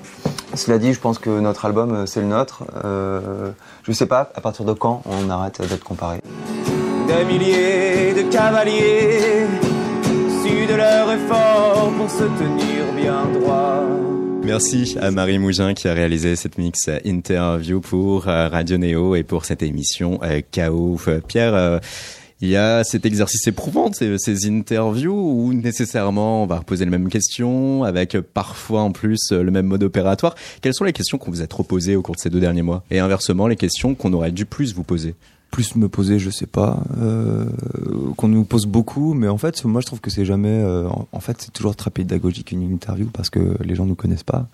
[0.54, 2.64] Cela dit, je pense que notre album, euh, c'est le nôtre.
[2.84, 3.52] Euh,
[3.84, 6.20] je sais pas à partir de quand on arrête d'être comparé.
[7.28, 9.48] Milliers de cavaliers,
[10.42, 13.84] su de leur effort pour se tenir bien droit.
[14.44, 19.24] Merci à Marie Mougin qui a réalisé cette mix interview pour euh, Radio Néo et
[19.24, 20.20] pour cette émission
[20.52, 21.00] KO.
[21.28, 21.80] Pierre,
[22.42, 26.92] il y a cet exercice éprouvant, ces, ces interviews, où nécessairement on va reposer les
[26.92, 30.34] mêmes questions, avec parfois en plus le même mode opératoire.
[30.62, 32.64] Quelles sont les questions qu'on vous a trop posées au cours de ces deux derniers
[32.64, 32.84] mois?
[32.90, 35.14] Et inversement, les questions qu'on aurait dû plus vous poser?
[35.52, 37.46] Plus me poser, je sais pas, euh,
[38.16, 41.20] qu'on nous pose beaucoup, mais en fait, moi je trouve que c'est jamais, euh, en,
[41.20, 44.48] fait, c'est toujours très pédagogique une interview parce que les gens nous connaissent pas,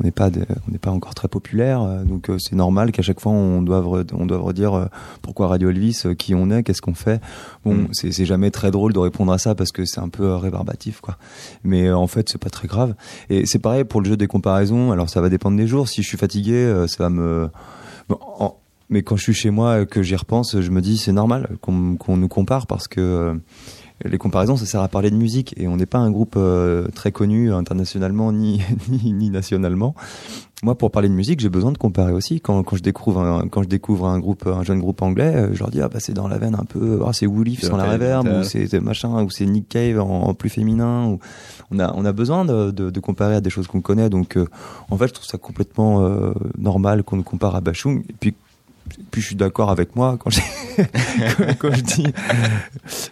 [0.00, 0.30] on n'est pas,
[0.68, 3.62] on n'est pas encore très populaire, euh, donc euh, c'est normal qu'à chaque fois on
[3.62, 4.86] doive, on doive redire euh,
[5.22, 7.20] pourquoi Radio Elvis, qui on est, qu'est-ce qu'on fait.
[7.64, 7.88] Bon, mm.
[7.92, 11.00] c'est, c'est jamais très drôle de répondre à ça parce que c'est un peu rébarbatif,
[11.00, 11.16] quoi.
[11.62, 12.94] Mais en fait, c'est pas très grave.
[13.30, 14.90] Et c'est pareil pour le jeu des comparaisons.
[14.90, 15.88] Alors ça va dépendre des jours.
[15.88, 17.48] Si je suis fatigué, ça va me
[18.08, 18.56] bon, en,
[18.88, 21.56] mais quand je suis chez moi et que j'y repense, je me dis c'est normal
[21.60, 23.34] qu'on qu nous compare parce que euh,
[24.04, 26.88] les comparaisons, ça sert à parler de musique et on n'est pas un groupe euh,
[26.94, 29.94] très connu internationalement ni, ni, ni, nationalement.
[30.62, 32.40] Moi, pour parler de musique, j'ai besoin de comparer aussi.
[32.40, 35.58] Quand, quand je découvre un, quand je découvre un groupe, un jeune groupe anglais, je
[35.60, 37.90] leur dis ah bah c'est dans la veine un peu, ah c'est Woolif sans la
[37.90, 41.06] reverb ou c'est machin ou c'est Nick Cave en, en, plus féminin.
[41.06, 41.18] Ou...
[41.70, 44.08] On a on a besoin de, de, de comparer à des choses qu'on connaît.
[44.08, 44.46] Donc euh,
[44.90, 48.02] en fait, je trouve ça complètement euh, normal qu'on nous compare à Bachung.
[48.08, 48.34] Et puis
[49.10, 52.06] puis je suis d'accord avec moi quand, quand, quand, je dis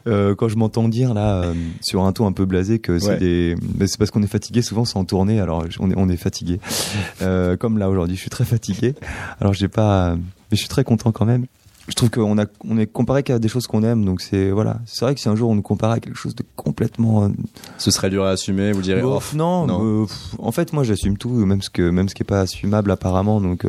[0.06, 3.08] euh, quand je m'entends dire là euh, sur un ton un peu blasé que c'est
[3.08, 3.18] ouais.
[3.18, 3.56] des
[3.87, 6.61] c'est parce qu'on est fatigué souvent sans tourner alors on est on est fatigué
[7.22, 8.94] euh, comme là aujourd'hui je suis très fatigué
[9.40, 11.46] alors j'ai pas mais je suis très content quand même
[11.88, 14.78] je trouve qu'on a on est comparé qu'à des choses qu'on aime donc c'est voilà
[14.87, 17.30] c'est vrai que si un jour on nous compare à quelque chose de complètement
[17.78, 20.06] ce serait dur à assumer vous direz oh, non, non.
[20.38, 23.40] en fait moi j'assume tout même ce que même ce qui est pas assumable apparemment
[23.40, 23.66] donc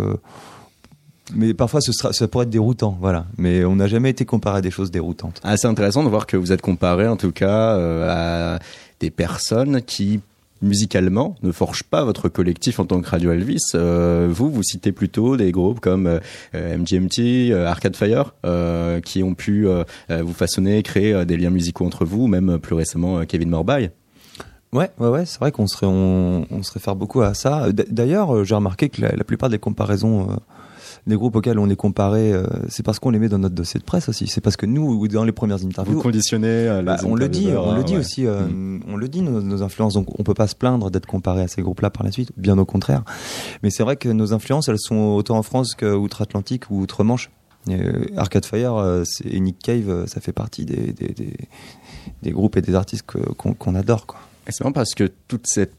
[1.34, 3.26] mais parfois ce sera, ça pourrait être déroutant, voilà.
[3.38, 5.40] Mais on n'a jamais été comparé à des choses déroutantes.
[5.44, 8.60] Ah, c'est intéressant de voir que vous êtes comparé, en tout cas, euh, à
[9.00, 10.22] des personnes qui
[10.64, 13.60] musicalement ne forgent pas votre collectif en tant que Radio Elvis.
[13.76, 18.34] Euh, vous, vous citez plutôt des groupes comme euh, MGMT, euh, Arcade Fire,
[19.04, 19.68] qui ont pu
[20.10, 23.90] vous façonner, créer des liens musicaux entre vous, même plus récemment Kevin Morby.
[24.72, 27.72] Ouais, ouais, ouais, c'est vrai qu'on serait, on, on se réfère beaucoup à ça.
[27.72, 30.40] D'ailleurs, j'ai remarqué que la, la, plupart des comparaisons
[31.08, 33.80] les groupes auxquels on est comparé, euh, c'est parce qu'on les met dans notre dossier
[33.80, 34.28] de presse aussi.
[34.28, 36.48] C'est parce que nous, dans les premières interviews, vous conditionnez.
[36.48, 38.00] Euh, bah, on le dit, on le dit ouais.
[38.00, 38.26] aussi.
[38.26, 38.84] Euh, mmh.
[38.88, 39.94] On le dit nos, nos, influences.
[39.94, 42.32] Donc on peut pas se plaindre d'être comparé à ces groupes-là par la suite.
[42.38, 43.04] Bien au contraire.
[43.62, 47.30] Mais c'est vrai que nos influences, elles sont autant en France qu'outre-Atlantique ou outre-Manche.
[48.18, 51.34] Arcade Fire et Nick Cave, ça fait partie des, des, des,
[52.22, 53.06] des groupes et des artistes
[53.38, 54.20] qu'on qu adore, quoi.
[54.50, 55.10] C'est marrant parce que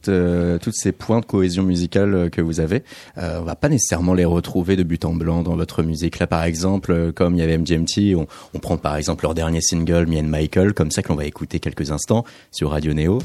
[0.08, 2.82] euh, toutes ces points de cohésion musicale euh, que vous avez,
[3.18, 6.18] euh, on va pas nécessairement les retrouver de but en blanc dans votre musique.
[6.18, 9.60] Là, par exemple, euh, comme il y avait MGMT, on, prend par exemple leur dernier
[9.60, 13.18] single, Me and Michael, comme ça qu'on va écouter quelques instants sur Radio Neo.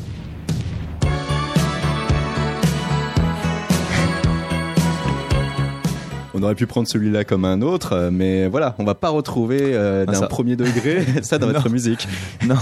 [6.40, 9.60] On aurait pu prendre celui-là comme un autre, euh, mais voilà, on va pas retrouver
[9.62, 12.08] euh, d'un premier degré ça dans votre musique.
[12.48, 12.56] Non.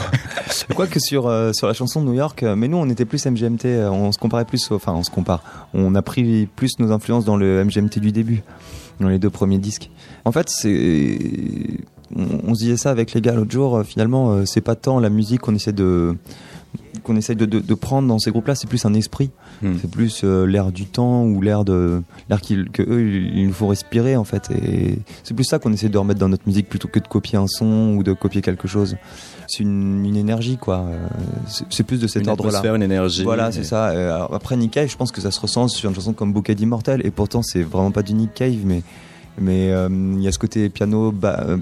[0.76, 3.66] Quoique sur euh, sur la chanson de New York, mais nous on était plus MGMT,
[3.92, 5.44] on se comparait plus, enfin on se compare,
[5.76, 8.42] on a pris plus nos influences dans le MGMT du début,
[9.00, 9.92] dans les deux premiers disques.
[10.26, 11.20] En fait, c'est
[12.16, 13.84] on, on, se disait ça avec les gars l'autre jour.
[13.86, 16.16] Finalement, c'est pas tant la musique qu'on essaie de
[17.04, 19.30] qu'on essaye de, de, de prendre dans ces groupes-là, c'est plus un esprit,
[19.62, 23.48] c'est plus euh, l'air du temps ou l'air de l'air qu'ils que eux ils ils
[23.48, 24.50] nous font respirer en fait.
[24.52, 27.38] Et c'est plus ça qu'on essaie de remettre dans notre musique plutôt que de copier
[27.38, 28.98] un son ou de copier quelque chose.
[29.48, 30.80] C'est une, une énergie quoi.
[30.90, 31.08] Euh,
[31.48, 32.76] C'est c'est plus de cet Une ordre-là.
[32.76, 33.24] une énergie.
[33.24, 33.90] Voilà, Et- c'est ça.
[33.90, 36.34] Euh, alors, après Nick Cave, je pense que ça se ressent sur une chanson comme
[36.34, 37.02] Bouquet d'immortel.
[37.06, 38.82] Et pourtant, c'est vraiment pas du Nick Cave, mais
[39.40, 39.88] mais euh,
[40.18, 41.13] il y a ce côté piano,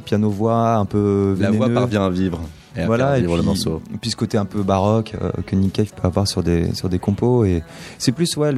[0.05, 2.39] piano voix, un peu La voix parvient à vivre
[2.77, 3.81] et voilà, et puis, le morceau.
[4.01, 6.89] puis ce côté un peu baroque euh, que Nick Cave peut avoir sur des sur
[6.89, 7.63] des compos et
[7.97, 8.51] c'est plus ouais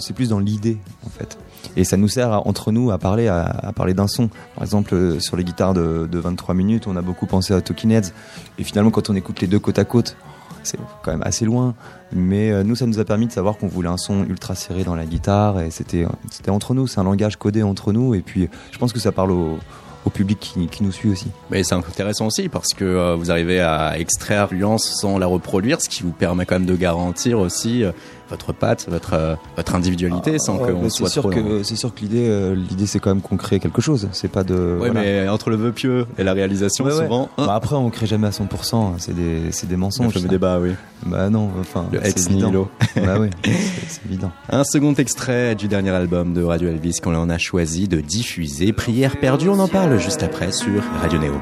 [0.00, 1.38] c'est plus dans l'idée en fait.
[1.76, 4.28] Et ça nous sert à- entre nous à parler à, à parler d'un son.
[4.54, 7.60] Par exemple euh, sur les guitares de, de 23 minutes, on a beaucoup pensé à
[7.60, 8.12] Talking Heads
[8.58, 10.16] et finalement quand on écoute les deux côte à côte,
[10.62, 11.74] c'est quand même assez loin.
[12.12, 14.82] Mais euh, nous, ça nous a permis de savoir qu'on voulait un son ultra serré
[14.84, 16.86] dans la guitare et c'était c'était entre nous.
[16.86, 19.58] C'est un langage codé entre nous et puis je pense que ça parle au,
[20.04, 20.38] au public
[20.70, 21.28] qui, nous suit aussi.
[21.50, 25.80] Mais c'est intéressant aussi parce que euh, vous arrivez à extraire l'influence sans la reproduire,
[25.80, 27.92] ce qui vous permet quand même de garantir aussi euh,
[28.30, 31.30] votre patte, votre euh, votre individualité sans Ah, qu'on soit c'est sûr trop.
[31.30, 34.28] que c'est sûr que l'idée euh, l'idée c'est quand même qu'on crée quelque chose c'est
[34.30, 35.00] pas de Ouais, voilà.
[35.00, 37.04] mais entre le vœu pieux et la réalisation, Ouais, ouais.
[37.04, 37.28] souvent.
[37.38, 40.28] Bah, après on crée jamais à 100% c'est des c'est des Le mensonges ça.
[40.28, 40.72] débat, oui.
[41.06, 42.68] bah non enfin Le ex nihilo.
[42.96, 43.52] bah oui c'est
[43.88, 47.88] c'est évident Un second extrait du dernier album de Radio Elvis qu'on en a choisi
[47.88, 48.72] de diffuser.
[48.72, 51.34] Prière perdue, on en parle juste après sur Radio Néo.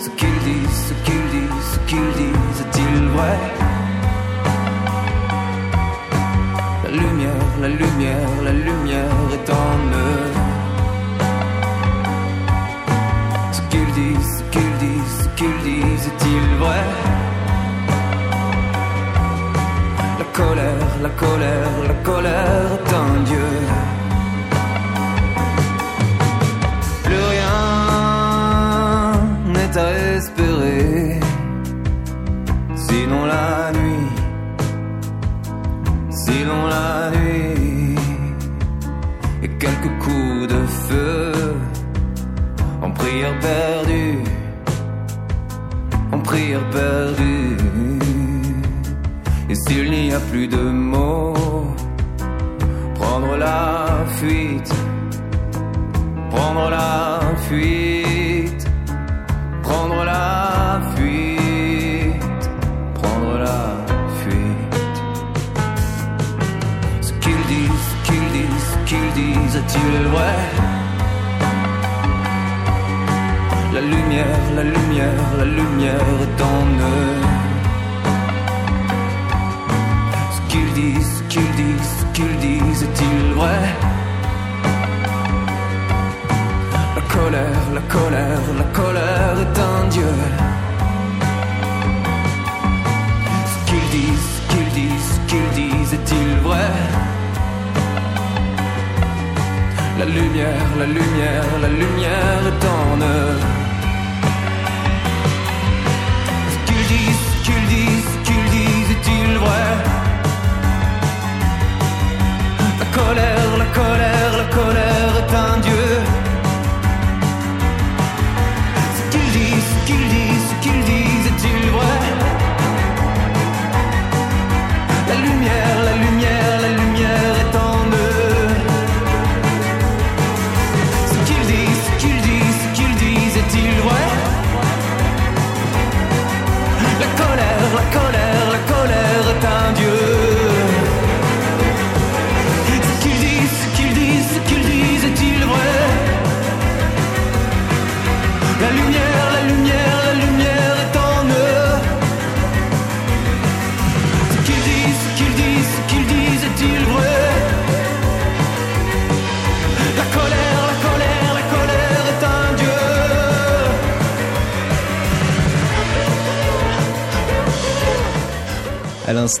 [0.00, 3.61] Ce qu'ils disent, ce qu'ils disent, ce qu'ils disent, est-il vrai?
[6.92, 10.30] Lumière, la lumière, la lumière est en eux.
[13.52, 16.84] Ce qu'ils disent, ce qu'ils disent, ce qu'ils disent, est-il vrai?
[20.18, 23.51] La colère, la colère, la colère est un dieu.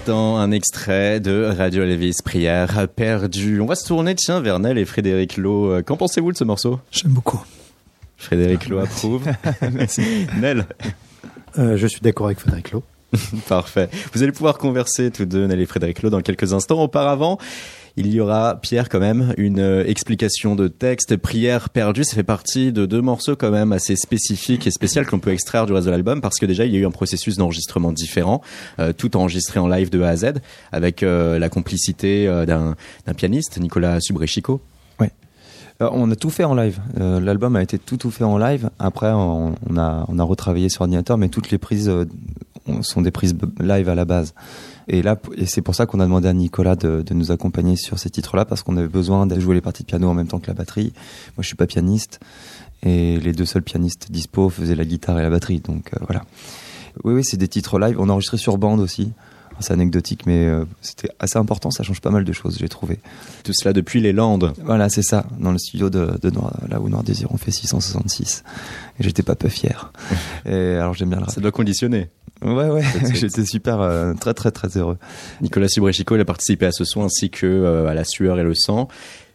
[0.02, 3.60] L'instant, un extrait de Radio Elvis, Prière perdue.
[3.60, 5.70] On va se tourner, tiens, vers Nel et Frédéric Lowe.
[5.70, 6.80] Euh, Qu'en pensez-vous de ce morceau?
[6.90, 7.40] J'aime beaucoup.
[8.16, 9.22] Frédéric Lowe approuve.
[10.40, 10.66] Nel
[11.56, 12.82] Euh, je suis d'accord avec Frédéric Lowe.
[13.48, 13.90] Parfait.
[14.12, 16.82] Vous allez pouvoir converser tous deux, Nel et Frédéric Lowe, dans quelques instants.
[16.82, 17.38] Auparavant,
[17.96, 21.16] il y aura, Pierre, quand même, une euh, explication de texte.
[21.16, 25.18] Prière perdue, ça fait partie de deux morceaux quand même assez spécifiques et spéciaux qu'on
[25.18, 27.36] peut extraire du reste de l'album parce que déjà, il y a eu un processus
[27.36, 28.40] d'enregistrement différent,
[28.78, 30.32] euh, tout enregistré en live de A à Z,
[30.72, 32.74] avec euh, la complicité d'un
[33.16, 34.60] pianiste, Nicolas Subrechico.
[35.80, 36.78] On a tout fait en live.
[36.96, 38.70] L'album a été tout tout fait en live.
[38.78, 42.06] Après, on, a retravaillé sur ordinateur, mais toutes les prises ont
[42.66, 44.32] sont, sont des prises live à la base.
[44.88, 47.98] Et là, et c'est pour ça qu'on a demandé à Nicolas de, nous accompagner sur
[47.98, 50.38] ces titres-là, parce qu'on avait besoin de jouer les parties de piano en même temps
[50.38, 50.92] que la batterie.
[51.36, 52.20] Moi, je suis pas pianiste,
[52.82, 56.24] et les deux seuls pianistes dispo faisaient la guitare et la batterie, donc euh, voilà.
[57.04, 57.96] Oui, oui, c'est des titres live.
[57.98, 59.12] On a enregistré sur bande aussi.
[59.62, 61.70] C'est anecdotique, mais euh, c'était assez important.
[61.70, 62.98] Ça change pas mal de choses, j'ai trouvé.
[63.44, 64.52] Tout cela depuis les Landes.
[64.64, 67.50] Voilà, c'est ça, dans le studio de, de Noir- là où Noir Désir on fait
[67.52, 68.44] 666.
[68.98, 69.92] Et j'étais pas peu fier.
[70.46, 71.34] Et alors j'aime bien le rap.
[71.34, 72.10] Ça doit conditionner.
[72.44, 72.82] Ouais, ouais,
[73.14, 74.98] j'étais super, euh, très, très, très heureux.
[75.40, 78.42] Nicolas Subrechico, il a participé à ce son ainsi que euh, à La sueur et
[78.42, 78.88] le sang.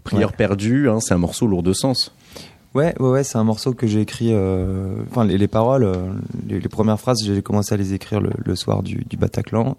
[0.04, 0.36] Prière Ouais.
[0.38, 2.14] perdue, hein, c'est un morceau lourd de sens.
[2.74, 4.30] Ouais, ouais, ouais, c'est un morceau que j'ai écrit.
[4.34, 5.90] euh, Enfin, les, les paroles,
[6.48, 9.78] les, les premières phrases, j'ai commencé à les écrire le, le soir du, du Bataclan,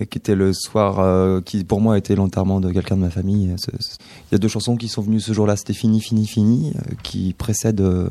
[0.00, 3.10] et qui était le soir euh, qui, pour moi, était l'enterrement de quelqu'un de ma
[3.10, 3.44] famille.
[3.46, 5.56] Il y a deux chansons qui sont venues ce jour-là.
[5.56, 8.08] C'était Fini, Fini, Fini, euh, qui précède euh,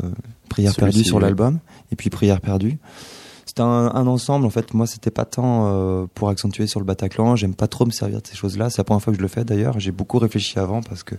[0.49, 1.59] Prière perdue sur l'album,
[1.91, 2.77] et puis Prière perdue.
[3.45, 4.73] C'était un, un ensemble, en fait.
[4.73, 7.35] Moi, c'était pas tant euh, pour accentuer sur le Bataclan.
[7.35, 8.69] J'aime pas trop me servir de ces choses-là.
[8.69, 9.79] C'est la première fois que je le fais, d'ailleurs.
[9.79, 11.15] J'ai beaucoup réfléchi avant parce que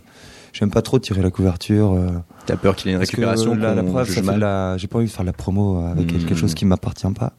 [0.52, 1.96] j'aime pas trop tirer la couverture.
[2.44, 4.22] T'as peur qu'il y ait une que récupération la, preuve, j'ai
[4.88, 6.18] pas envie de faire la promo avec Mmh.
[6.18, 7.32] quelque chose qui m'appartient pas.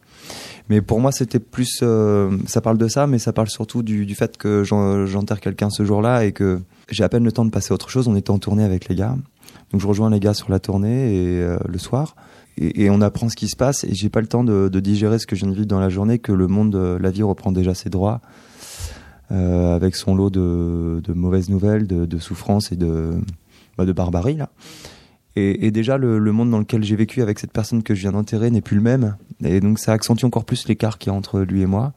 [0.70, 4.06] Mais pour moi, c'était plus, euh, ça parle de ça, mais ça parle surtout du,
[4.06, 7.46] du fait que j'en- j'enterre quelqu'un ce jour-là et que j'ai à peine le temps
[7.46, 8.08] de passer à autre chose.
[8.08, 9.16] On était en tournée avec les gars,
[9.72, 12.16] donc je rejoins les gars sur la tournée et euh, le soir.
[12.58, 14.80] Et, et on apprend ce qui se passe et j'ai pas le temps de, de
[14.80, 17.12] digérer ce que je viens de vivre dans la journée, que le monde, euh, la
[17.12, 18.20] vie reprend déjà ses droits,
[19.32, 23.14] euh, avec son lot de, de mauvaises nouvelles, de, de souffrances et de,
[23.78, 24.50] bah, de barbarie là.
[25.36, 28.02] Et, et déjà, le, le monde dans lequel j'ai vécu avec cette personne que je
[28.02, 29.16] viens d'enterrer n'est plus le même.
[29.44, 31.94] Et donc, ça accentue encore plus l'écart qu'il y a entre lui et moi.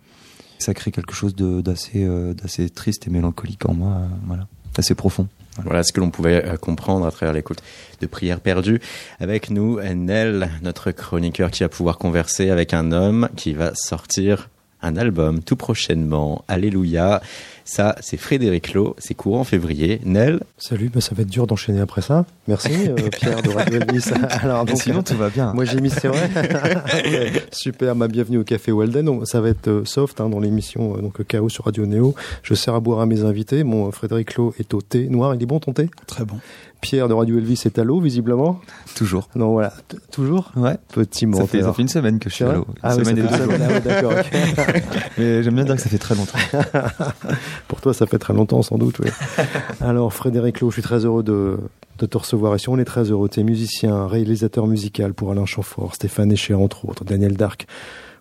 [0.58, 5.26] Ça crée quelque chose euh, d'assez triste et mélancolique en moi, euh, voilà, assez profond.
[5.64, 7.62] Voilà ce que l'on pouvait euh, comprendre à travers l'écoute
[8.00, 8.80] de Prière perdue.
[9.20, 14.50] Avec nous, Nel, notre chroniqueur qui va pouvoir converser avec un homme qui va sortir
[14.82, 16.44] un album tout prochainement.
[16.48, 17.20] Alléluia.
[17.64, 20.00] Ça, c'est Frédéric Lowe, c'est courant février.
[20.04, 22.24] Nel, Salut, bah, ça va être dur d'enchaîner après ça.
[22.48, 24.10] Merci euh, Pierre de Radio Elvis.
[24.42, 25.52] Alors, Et sinon, tout va bien.
[25.54, 26.30] Moi j'ai mis, c'est vrai.
[27.52, 29.04] Super, ma bienvenue au Café Walden.
[29.04, 32.14] Donc, ça va être euh, soft hein, dans l'émission euh, donc Chaos sur Radio Néo.
[32.42, 33.64] Je sers à boire à mes invités.
[33.64, 35.34] Mon euh, Frédéric Lowe est au thé noir.
[35.34, 35.88] Il est bon ton thé?
[36.06, 36.36] Très bon.
[36.80, 38.60] Pierre de Radio Elvis est à l'eau visiblement.
[38.94, 39.28] Toujours.
[39.34, 40.50] Non voilà, T- toujours.
[40.56, 40.76] Ouais.
[40.92, 42.66] Petit fait, ça fait une semaine que je suis à l'eau.
[42.68, 43.52] Une Ah oui, semaine et deux jours.
[43.60, 44.12] Ah ouais, d'accord.
[45.18, 46.38] Mais j'aime bien dire que ça fait très longtemps.
[47.68, 48.98] Pour toi, ça fait très longtemps sans doute.
[49.00, 49.10] Oui.
[49.80, 51.58] Alors, Frédéric Lowe, je suis très heureux de,
[51.98, 52.68] de te recevoir ici.
[52.68, 53.28] On est très heureux.
[53.28, 57.66] Tu es musicien, réalisateur musical pour Alain Chamfort, Stéphane Echer, entre autres, Daniel Dark.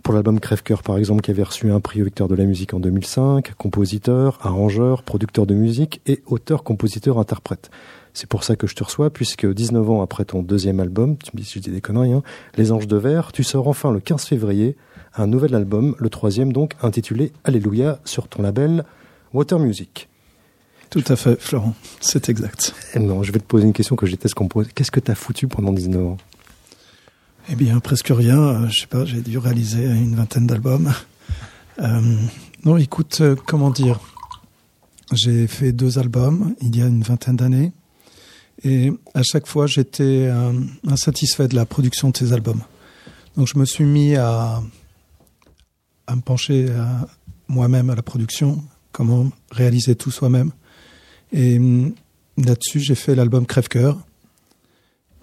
[0.04, 2.80] Pour l'album Crève-Cœur, par exemple, qui avait reçu un prix Victor de la musique en
[2.80, 7.70] 2005, compositeur, arrangeur, producteur de musique et auteur-compositeur-interprète.
[8.14, 11.32] C'est pour ça que je te reçois, puisque 19 ans après ton deuxième album, tu
[11.34, 12.24] me dis si je dis des conneries, hein,
[12.58, 14.76] Les Anges de Verre, tu sors enfin le 15 février
[15.16, 18.86] un nouvel album, le troisième donc, intitulé Alléluia, sur ton label
[19.34, 20.08] Water Music.
[20.90, 21.76] Tout à fait, Florent.
[22.00, 22.74] C'est exact.
[22.96, 24.68] Eh non, je vais te poser une question que je déteste qu'on pose.
[24.74, 26.18] Qu'est-ce que t'as foutu pendant 19 ans?
[27.50, 28.40] Eh bien, presque rien.
[28.40, 30.92] Euh, Je sais pas, j'ai dû réaliser une vingtaine d'albums.
[31.80, 32.02] Euh,
[32.66, 34.00] non, écoute, euh, comment dire?
[35.14, 37.72] J'ai fait deux albums il y a une vingtaine d'années.
[38.64, 40.52] Et à chaque fois, j'étais euh,
[40.88, 42.62] insatisfait de la production de ces albums.
[43.38, 44.62] Donc, je me suis mis à,
[46.10, 47.08] me pencher à
[47.48, 50.52] moi-même à la production, comment réaliser tout soi-même.
[51.32, 51.94] Et hum,
[52.38, 53.98] là-dessus, j'ai fait l'album Crève-Cœur.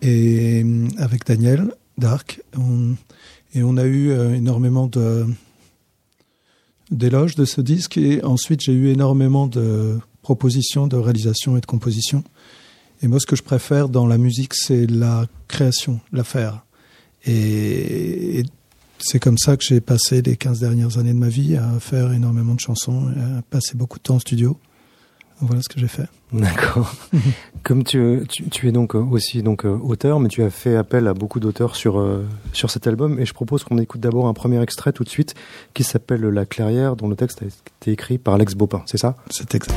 [0.03, 2.43] Et hum, avec Daniel Dark.
[3.55, 5.27] Et on a eu euh, énormément de
[6.91, 7.97] d'éloges de ce disque.
[7.99, 12.25] Et ensuite, j'ai eu énormément de propositions de réalisation et de composition.
[13.03, 16.65] Et moi, ce que je préfère dans la musique, c'est la création, la faire.
[17.25, 18.45] Et, et
[18.99, 22.13] c'est comme ça que j'ai passé les 15 dernières années de ma vie à faire
[22.13, 24.59] énormément de chansons, et à passer beaucoup de temps en studio.
[25.41, 26.07] Voilà ce que j'ai fait.
[26.33, 26.95] D'accord.
[27.63, 30.77] Comme tu, tu, tu es donc euh, aussi donc euh, auteur, mais tu as fait
[30.77, 34.29] appel à beaucoup d'auteurs sur euh, sur cet album, et je propose qu'on écoute d'abord
[34.29, 35.35] un premier extrait tout de suite
[35.75, 38.83] qui s'appelle La Clairière, dont le texte a été écrit par Alex Bopin.
[38.87, 39.17] C'est ça?
[39.31, 39.75] C'est exact.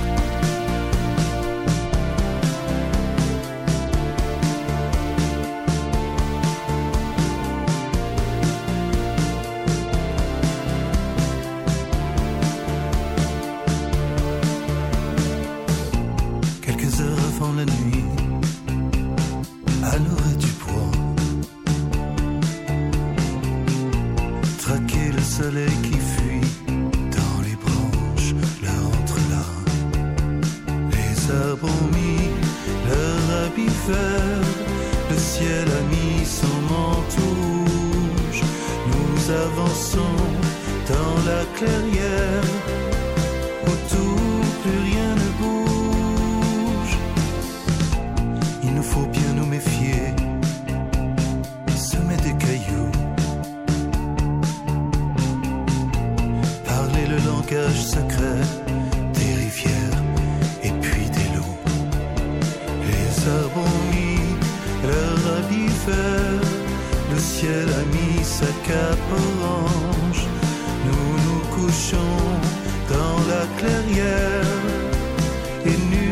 [75.65, 76.08] Et nul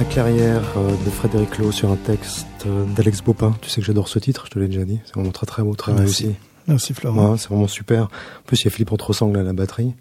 [0.00, 3.54] La clairière euh, de Frédéric Lowe sur un texte euh, d'Alex Bopin.
[3.60, 4.98] Tu sais que j'adore ce titre, je te l'ai déjà dit.
[5.04, 6.24] C'est vraiment très très beau, très Merci.
[6.24, 6.38] réussi.
[6.66, 7.32] Merci Florent.
[7.32, 8.04] Ouais, c'est vraiment super.
[8.04, 9.92] En plus, il y a Philippe Entresangle à la batterie.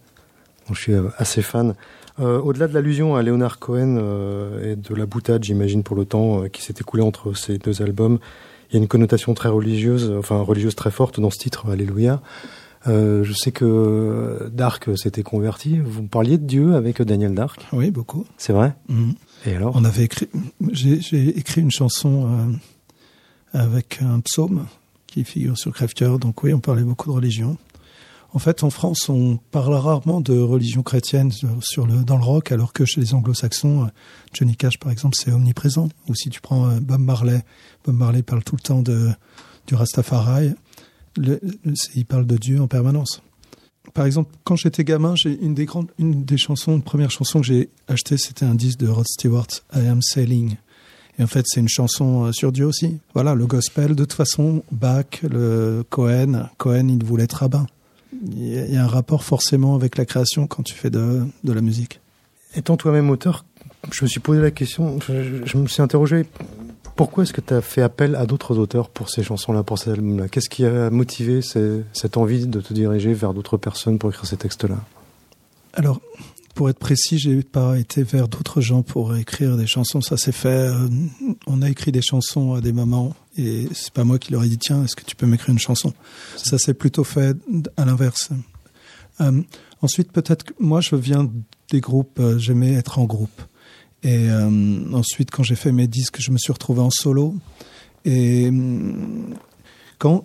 [0.67, 1.75] Donc, je suis euh, assez fan.
[2.21, 6.05] Euh, Au-delà de l'allusion à Leonard Cohen euh, et de la boutade, j'imagine, pour le
[6.05, 8.19] temps euh, qui s'est écoulé entre ces deux albums,
[8.71, 12.21] il y a une connotation très religieuse, enfin religieuse très forte dans ce titre, Alléluia.
[12.87, 15.77] Euh, je sais que Dark s'était converti.
[15.83, 17.67] Vous parliez de Dieu avec Daniel Dark?
[17.73, 18.25] Oui, beaucoup.
[18.37, 18.73] C'est vrai?
[18.87, 19.15] Mhm.
[19.75, 20.27] On avait écrit,
[20.71, 22.27] j'ai écrit une chanson
[23.53, 24.65] euh, avec un psaume
[25.07, 26.19] qui figure sur Crève-Cœur.
[26.19, 27.57] Donc oui, on parlait beaucoup de religion.
[28.31, 31.31] En fait, en France, on parle rarement de religion chrétienne
[31.61, 33.87] sur- le, dans le rock, alors que chez les anglo-saxons, euh,
[34.33, 35.89] Johnny Cash, par exemple, c'est omniprésent.
[36.07, 37.43] Ou si tu prends euh, Bob Marley,
[37.85, 39.09] Bob Marley parle tout le temps de,
[39.65, 40.51] du Rastafari.
[41.95, 43.23] Il parle de Dieu en permanence.
[43.93, 47.41] Par exemple, quand j'étais gamin, j'ai une des grandes, une des chansons, une première chanson
[47.41, 50.55] que j'ai achetée, c'était un disque de Rod Stewart, I Am Sailing.
[51.17, 52.99] Et en fait, c'est une chanson euh, sur Dieu aussi.
[53.13, 57.67] Voilà, le gospel, de toute façon, Bach, le Cohen, Cohen, il voulait être rabbin.
[58.31, 61.61] Il y a- un rapport forcément avec la création quand tu fais de, de la
[61.61, 61.99] musique.
[62.55, 63.43] Étant toi-même auteur,
[63.91, 66.25] je me suis posé la question, je me suis interrogé,
[66.99, 69.93] pourquoi est-ce que tu as fait appel à d'autres auteurs pour ces chansons-là, pour cet
[69.93, 70.27] album-là?
[70.27, 74.35] Qu'est-ce qui a motivé cette envie de te diriger vers d'autres personnes pour écrire ces
[74.35, 74.75] textes-là?
[75.75, 76.01] Alors,
[76.55, 80.01] pour être précis, j'ai pas été vers d'autres gens pour écrire des chansons.
[80.01, 80.49] Ça s'est fait.
[80.49, 80.89] euh,
[81.47, 84.49] on a écrit des chansons à des moments, et c'est pas moi qui leur ai
[84.49, 85.93] dit tiens, est-ce que tu peux m'écrire une chanson?
[86.35, 87.33] Ça s'est plutôt fait
[87.77, 88.31] à l'inverse.
[89.21, 89.41] Euh,
[89.81, 91.31] ensuite, peut-être que moi, je viens
[91.71, 92.19] des groupes.
[92.19, 93.41] euh, J'aimais être en groupe.
[94.03, 97.35] Et euh, ensuite, quand j'ai fait mes disques, je me suis retrouvé en solo.
[98.05, 99.35] Et hum,
[99.97, 100.23] quand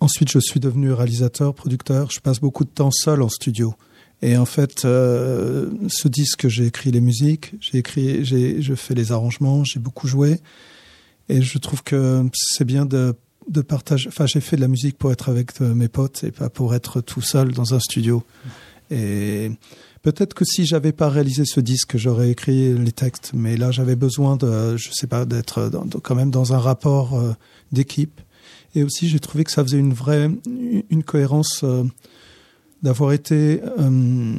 [0.00, 3.74] ensuite je suis devenu réalisateur, producteur, je passe beaucoup de temps seul en studio.
[4.22, 8.94] Et en fait, euh, ce disque, j'ai écrit les musiques, j'ai écrit, j'ai, je fais
[8.94, 10.40] les arrangements, j'ai beaucoup joué.
[11.28, 13.14] Et je trouve que c'est bien de,
[13.48, 14.08] de partager.
[14.08, 16.74] Enfin, j'ai fait de la musique pour être avec euh, mes potes et pas pour
[16.74, 18.22] être tout seul dans un studio.
[18.90, 19.50] Et
[20.02, 23.32] peut-être que si j'avais pas réalisé ce disque, j'aurais écrit les textes.
[23.34, 25.70] Mais là, j'avais besoin de, je sais pas, d'être
[26.02, 27.32] quand même dans un rapport euh,
[27.72, 28.20] d'équipe.
[28.74, 30.30] Et aussi, j'ai trouvé que ça faisait une vraie,
[30.90, 31.62] une cohérence.
[31.64, 31.84] euh,
[32.82, 34.34] d'avoir été euh,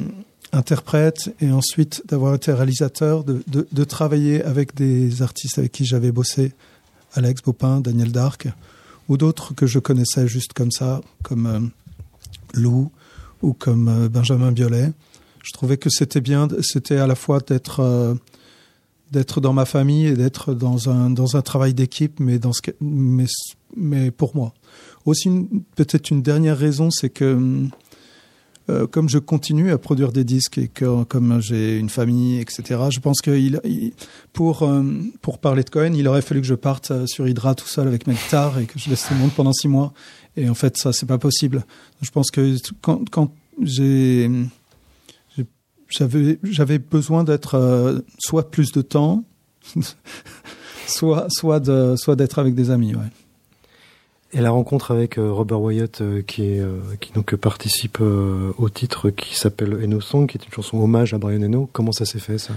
[0.52, 5.84] interprète et ensuite d'avoir été réalisateur, de, de, de travailler avec des artistes avec qui
[5.84, 6.52] j'avais bossé,
[7.14, 8.48] Alex Bopin, Daniel Dark,
[9.08, 11.70] ou d'autres que je connaissais juste comme ça, comme
[12.54, 12.90] Lou
[13.42, 14.92] ou comme euh, Benjamin Biolay.
[15.42, 18.14] Je trouvais que c'était bien, c'était à la fois d'être euh,
[19.12, 22.60] d'être dans ma famille et d'être dans un dans un travail d'équipe, mais dans ce
[22.80, 23.26] mais
[23.76, 24.52] mais pour moi.
[25.04, 25.30] Aussi
[25.76, 27.66] peut-être une dernière raison, c'est que
[28.68, 32.80] euh, comme je continue à produire des disques et que comme j'ai une famille, etc.
[32.90, 33.30] Je pense que
[34.34, 34.68] pour
[35.22, 38.06] pour parler de Cohen, il aurait fallu que je parte sur Hydra tout seul avec
[38.06, 39.94] ma guitare et que je laisse tout le monde pendant six mois.
[40.38, 41.64] Et en fait, ça c'est pas possible.
[42.02, 43.32] Je pense que quand, quand
[43.62, 44.30] j'ai
[45.88, 49.24] j'avais j'avais besoin d'être soit plus de temps,
[50.86, 52.94] soit soit de soit d'être avec des amis.
[52.94, 53.10] Ouais.
[54.32, 58.68] Et la rencontre avec euh, Robert Wyatt, euh, qui, est, euh, qui donc participe au
[58.68, 62.04] titre qui s'appelle Eno Song, qui est une chanson hommage à Brian Eno, comment ça
[62.04, 62.52] s'est fait ça?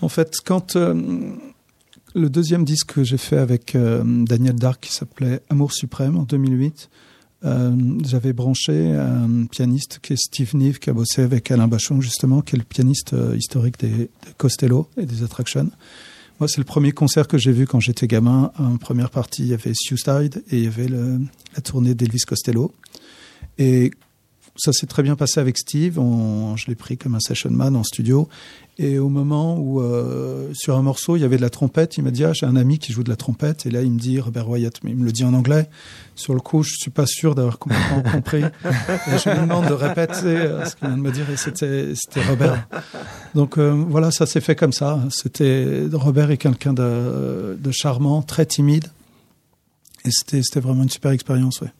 [0.00, 5.72] En fait, quand le deuxième disque que j'ai fait avec Daniel Dark, qui s'appelait Amour
[5.72, 6.90] suprême en 2008,
[7.42, 12.40] j'avais branché un pianiste qui est Steve Neve, qui a bossé avec Alain Bachon justement,
[12.40, 15.70] qui est le pianiste historique des, Costello et des Attractions.
[16.40, 18.50] Moi, c'est le premier concert que j'ai vu quand j'étais gamin.
[18.58, 22.72] En première partie, il y avait Suicide et il y avait la tournée d'Elvis Costello.
[23.58, 23.92] Et
[24.56, 25.94] ça s'est très bien passé avec Steve.
[25.94, 28.28] Je l'ai pris comme un session man en studio.
[28.78, 32.04] Et au moment où, euh, sur un morceau, il y avait de la trompette, il
[32.04, 33.66] m'a dit Ah, j'ai un ami qui joue de la trompette.
[33.66, 35.68] Et là, il me dit Robert Wyatt, mais il me le dit en anglais.
[36.14, 38.42] Sur le coup, je suis pas sûr d'avoir complètement compris.
[38.42, 41.28] Et je lui demande de répéter euh, ce qu'il vient de me dire.
[41.30, 41.94] Et c'était,
[42.28, 42.66] Robert.
[43.34, 45.00] Donc euh, voilà, ça s'est fait comme ça.
[45.10, 48.86] C'était Robert est quelqu'un de, charmant, très timide.
[50.04, 51.72] Et c'était, c'était vraiment une super expérience, ouais.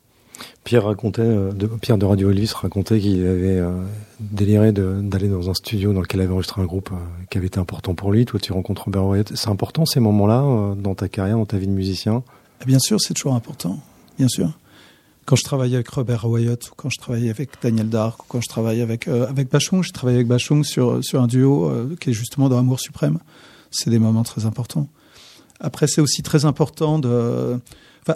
[0.63, 3.83] Pierre racontait, euh, de, Pierre de Radio Elvis racontait qu'il avait euh,
[4.19, 7.47] déliré d'aller dans un studio dans lequel il avait enregistré un groupe euh, qui avait
[7.47, 8.25] été important pour lui.
[8.25, 9.31] Toi, tu rencontres Robert Wyatt.
[9.35, 12.23] C'est important ces moments-là dans ta carrière, dans ta vie de musicien?
[12.61, 13.79] Ah, Bien sûr, c'est toujours important.
[14.17, 14.51] Bien sûr.
[15.25, 18.41] Quand je travaillais avec Robert Wyatt, ou quand je travaillais avec Daniel Dark, ou quand
[18.41, 21.71] je travaillais avec avec Bachung, je travaillais avec Bachung sur sur un duo
[22.01, 23.19] qui est justement dans Amour suprême.
[23.71, 24.89] C'est des moments très importants.
[25.61, 27.57] Après, c'est aussi très important de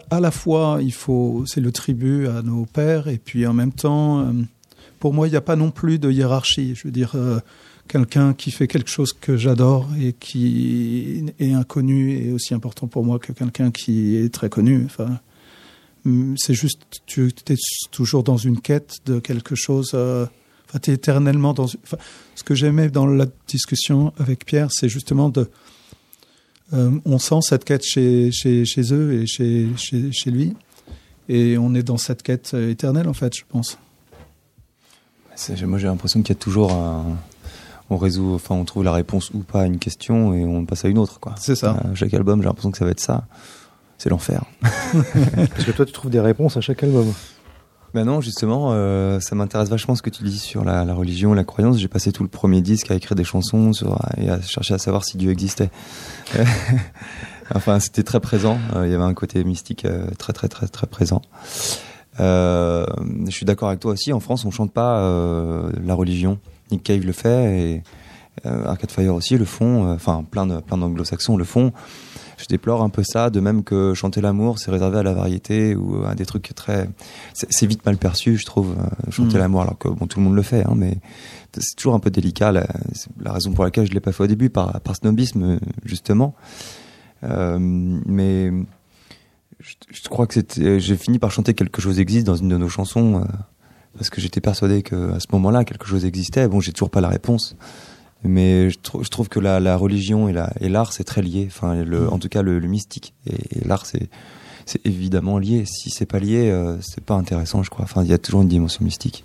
[0.09, 3.71] à la fois, il faut, c'est le tribut à nos pères, et puis en même
[3.71, 4.31] temps, euh,
[4.99, 6.75] pour moi, il n'y a pas non plus de hiérarchie.
[6.75, 7.39] Je veux dire, euh,
[7.87, 13.05] quelqu'un qui fait quelque chose que j'adore et qui est inconnu est aussi important pour
[13.05, 14.83] moi que quelqu'un qui est très connu.
[14.85, 15.19] Enfin,
[16.05, 17.55] mm, c'est juste, tu es
[17.91, 19.91] toujours dans une quête de quelque chose.
[19.93, 20.25] Euh,
[20.67, 21.65] enfin, tu es éternellement dans.
[21.65, 21.97] Enfin,
[22.35, 25.49] ce que j'aimais dans la discussion avec Pierre, c'est justement de
[26.73, 30.55] euh, on sent cette quête chez, chez, chez eux et chez, chez, chez, lui.
[31.29, 33.77] Et on est dans cette quête éternelle, en fait, je pense.
[35.65, 37.17] Moi, j'ai l'impression qu'il y a toujours un.
[37.89, 40.83] On résout, enfin, on trouve la réponse ou pas à une question et on passe
[40.83, 41.35] à une autre, quoi.
[41.37, 41.71] C'est ça.
[41.71, 43.25] À chaque album, j'ai l'impression que ça va être ça.
[43.97, 44.43] C'est l'enfer.
[44.61, 47.13] Parce que toi, tu trouves des réponses à chaque album.
[47.97, 51.33] Ben non, justement, euh, ça m'intéresse vachement ce que tu dis sur la, la religion,
[51.33, 51.79] la croyance.
[51.79, 53.71] J'ai passé tout le premier disque à écrire des chansons
[54.17, 55.71] et à chercher à savoir si Dieu existait.
[57.55, 58.59] enfin, c'était très présent.
[58.75, 61.23] Euh, il y avait un côté mystique euh, très très très très présent.
[62.19, 62.85] Je
[63.29, 64.13] suis d'accord avec toi aussi.
[64.13, 65.01] En France, on chante pas
[65.83, 66.37] la religion.
[66.69, 67.83] Nick Cave le fait et
[68.43, 69.91] Arcade Fire aussi le font.
[69.91, 71.73] Enfin, plein plein d'anglo-saxons le font
[72.37, 75.75] je déplore un peu ça, de même que chanter l'amour, c'est réservé à la variété
[75.75, 76.89] ou à des trucs très,
[77.33, 79.39] c'est vite mal perçu, je trouve, euh, chanter mm.
[79.39, 80.97] l'amour, alors que bon, tout le monde le fait, hein, mais
[81.57, 82.51] c'est toujours un peu délicat.
[82.51, 82.67] La,
[83.19, 86.35] la, raison pour laquelle je l'ai pas fait au début, par, par snobisme justement.
[87.23, 88.51] Euh, mais
[89.59, 92.57] je, je, crois que c'était, j'ai fini par chanter quelque chose existe dans une de
[92.57, 93.21] nos chansons.
[93.21, 93.25] Euh,
[93.97, 96.47] parce que j'étais persuadé que à ce moment-là quelque chose existait.
[96.47, 97.55] Bon, j'ai toujours pas la réponse
[98.23, 101.47] mais je, je, trouve que la, la religion et l'art c'est très lié.
[101.47, 104.09] Enfin le, en tout cas le, le mystique et, l'art c'est
[104.65, 105.63] c'est évidemment lié.
[105.65, 107.83] Si c'est pas lié euh, c'est pas intéressant je crois.
[107.83, 109.23] Enfin il y a toujours une dimension mystique.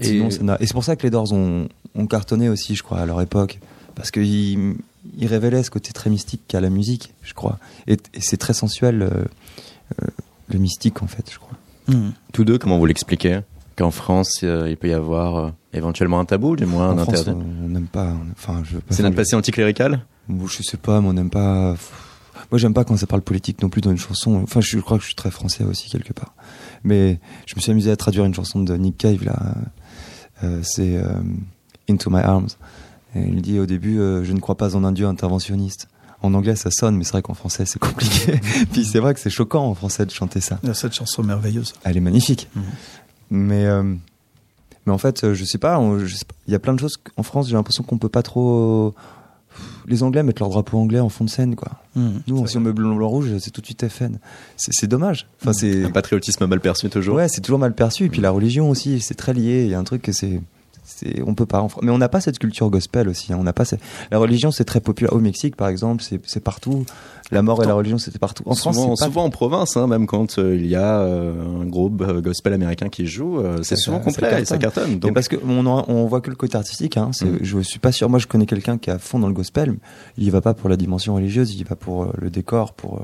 [0.00, 3.06] Et, et c'est pour ça que les Doors ont, ont, cartonné aussi je crois à
[3.06, 3.58] leur époque.
[3.94, 4.76] Parce qu'ils
[5.18, 7.58] ils révélaient ce côté très mystique qu'a la musique je crois.
[7.86, 9.08] Et, et c'est très sensuel euh,
[10.02, 10.06] euh,
[10.48, 11.56] le mystique en fait je crois.
[11.88, 12.10] Mm.
[12.32, 13.40] tous deux comment vous l'expliquez?
[13.76, 17.30] Qu'en France euh, il peut y avoir éventuellement un tabou, du moins un interdit.
[17.70, 18.16] On n'aime pas.
[18.32, 18.78] Enfin, je.
[18.90, 20.04] C'est notre passé anticlérical.
[20.28, 21.76] Je sais pas, mais on n'aime pas.
[22.50, 24.40] Moi, j'aime pas quand ça parle politique non plus dans une chanson.
[24.42, 26.34] Enfin, je crois que je suis très français aussi quelque part.
[26.82, 29.54] Mais je me suis amusé à traduire une chanson de Nick Cave là.
[30.42, 31.20] Euh, c'est euh,
[31.88, 32.48] Into My Arms.
[33.14, 35.88] Et il dit au début, euh, je ne crois pas en un dieu interventionniste.
[36.22, 38.40] En anglais, ça sonne, mais c'est vrai qu'en français, c'est compliqué.
[38.72, 40.58] Puis c'est vrai que c'est choquant en français de chanter ça.
[40.74, 41.74] Cette chanson merveilleuse.
[41.84, 42.48] Elle est magnifique.
[42.54, 42.64] Mhm.
[43.30, 43.66] Mais
[44.86, 45.80] mais en fait, euh, je sais pas,
[46.46, 48.94] il y a plein de choses en France, j'ai l'impression qu'on peut pas trop
[49.86, 51.72] les Anglais mettent leur drapeau anglais en fond de scène, quoi.
[51.96, 54.18] Mmh, Nous, si on met blanc, blanc, rouge, c'est tout de suite FN.
[54.56, 55.26] C'est c'est dommage.
[55.40, 57.16] Enfin, c'est Un patriotisme mal perçu toujours.
[57.16, 58.04] Ouais, c'est toujours mal perçu.
[58.04, 59.64] Et puis la religion aussi, c'est très lié.
[59.64, 60.40] Il y a un truc que c'est.
[60.94, 61.60] C'est- On peut pas.
[61.60, 63.32] en Mais on n'a pas cette culture gospel aussi.
[63.32, 63.36] hein.
[63.40, 63.64] On n'a pas.
[63.64, 63.80] cette-
[64.10, 65.12] La religion, c'est très populaire.
[65.12, 66.84] Au Mexique, par exemple, c'est partout.
[67.32, 68.42] La mort et la religion, c'était partout.
[68.44, 70.98] En France, souvent, c'est pas- souvent en province, hein, même quand euh, il y a
[71.00, 74.44] euh, un groupe euh, gospel américain qui joue, euh, c'est Ça- souvent ça complet et
[74.44, 74.98] ça cartonne.
[74.98, 76.96] Donc, parce que on, en- on voit que le côté artistique.
[76.96, 77.36] Hein, Mm.
[77.42, 78.08] Je suis pas sûr.
[78.10, 79.76] Moi, je connais quelqu'un qui est à fond dans le gospel.
[80.18, 81.54] Il y va pas pour la dimension religieuse.
[81.54, 83.00] Il y va pour le décor, pour.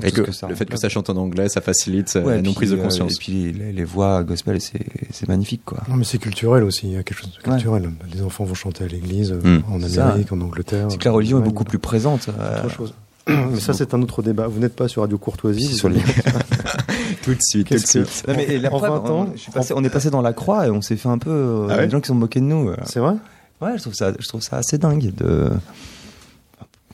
[0.00, 2.22] Pour et tout que, ce le fait que ça chante en anglais, ça facilite euh,
[2.22, 3.12] Ouais, la non puis, prise de euh, conscience.
[3.14, 5.78] et puis les, les voix gospel, c'est magnifique, quoi.
[5.88, 6.86] Non, mais c'est culturel aussi.
[6.88, 7.54] Il y a quelque chose de Ouais.
[7.56, 7.90] culturel.
[8.14, 9.62] Les enfants vont chanter à l'église euh, Mm.
[9.72, 10.06] en ça.
[10.08, 10.86] Amérique, en Angleterre.
[10.90, 12.28] C'est que la religion est beaucoup plus présente.
[12.28, 12.94] euh, Autre chose.
[13.28, 14.46] Mais ça, c'est un autre débat.
[14.46, 15.74] Vous n'êtes pas sur Radio Courtoisie.
[15.74, 16.00] Sur les-
[17.22, 18.24] tout de suite, tout de que- suite.
[18.26, 20.66] Non, mais et la En preuve, 20 ans, on, passé- est passé dans la croix
[20.66, 21.66] et on s'est fait un peu.
[21.68, 22.70] Ah ouais des gens qui sont moqués de nous.
[22.84, 23.14] C'est vrai?
[23.60, 25.50] Ouais, je trouve ça, je trouve ça assez dingue de.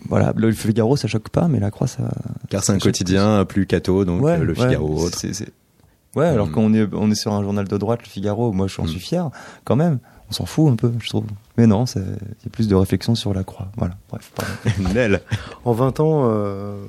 [0.09, 2.11] Voilà, le Figaro ça choque pas, mais la croix ça.
[2.50, 5.09] Car c'est un quotidien euh, plus catho, donc Ouais, euh, le ouais, Figaro
[6.16, 6.52] Ouais, alors Mm.
[6.52, 8.88] qu'on est, on est sur un journal de droite, le Figaro, moi j'en Mm.
[8.88, 9.30] suis fier,
[9.64, 9.98] quand même.
[10.30, 11.24] On s'en fout un peu, je trouve.
[11.59, 13.68] Mais non, c'est- il y a plus de réflexion sur la croix.
[13.76, 14.32] Voilà, bref.
[14.94, 15.20] Nel.
[15.64, 16.82] En 20 ans, euh,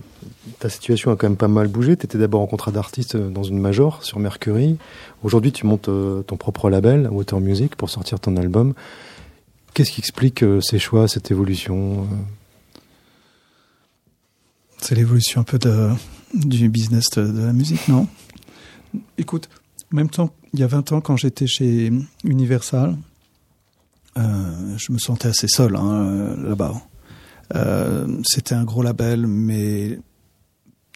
[0.60, 1.98] ta situation a quand même pas mal bougé.
[1.98, 4.78] Tu étais d'abord en contrat d'artiste dans une major sur Mercury.
[5.24, 8.74] Aujourd'hui, tu montes euh, ton propre label, Water Music, pour sortir ton album.
[9.74, 12.16] Qu'est-ce qui explique euh, ces choix, cette évolution euh?
[14.80, 15.90] C'est l'évolution un peu de,
[16.34, 18.08] du business de, de la musique, non?
[19.18, 19.50] Écoute,
[19.92, 21.92] en même temps, il y a 20 ans, quand j'étais chez
[22.24, 22.98] Universal,
[24.18, 26.74] euh, je me sentais assez seul hein, là-bas.
[27.56, 30.00] Euh, C'était un gros label, mais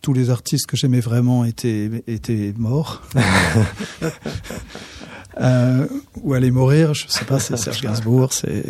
[0.01, 3.03] tous les artistes que j'aimais vraiment étaient, étaient morts.
[5.41, 5.88] euh,
[6.21, 8.65] ou allaient mourir, je sais pas, c'est Serge Gainsbourg, c'est...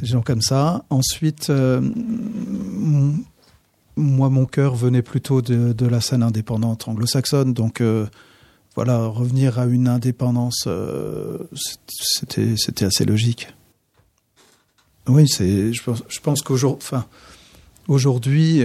[0.00, 0.84] des gens comme ça.
[0.90, 1.80] Ensuite, euh,
[3.96, 7.52] moi, mon cœur venait plutôt de, la scène indépendante anglo-saxonne.
[7.52, 8.06] Donc, euh,
[8.74, 11.38] voilà, revenir à une indépendance, euh,
[11.98, 13.48] c'était, assez logique.
[15.08, 18.62] Oui, je pense, qu'aujourd'hui,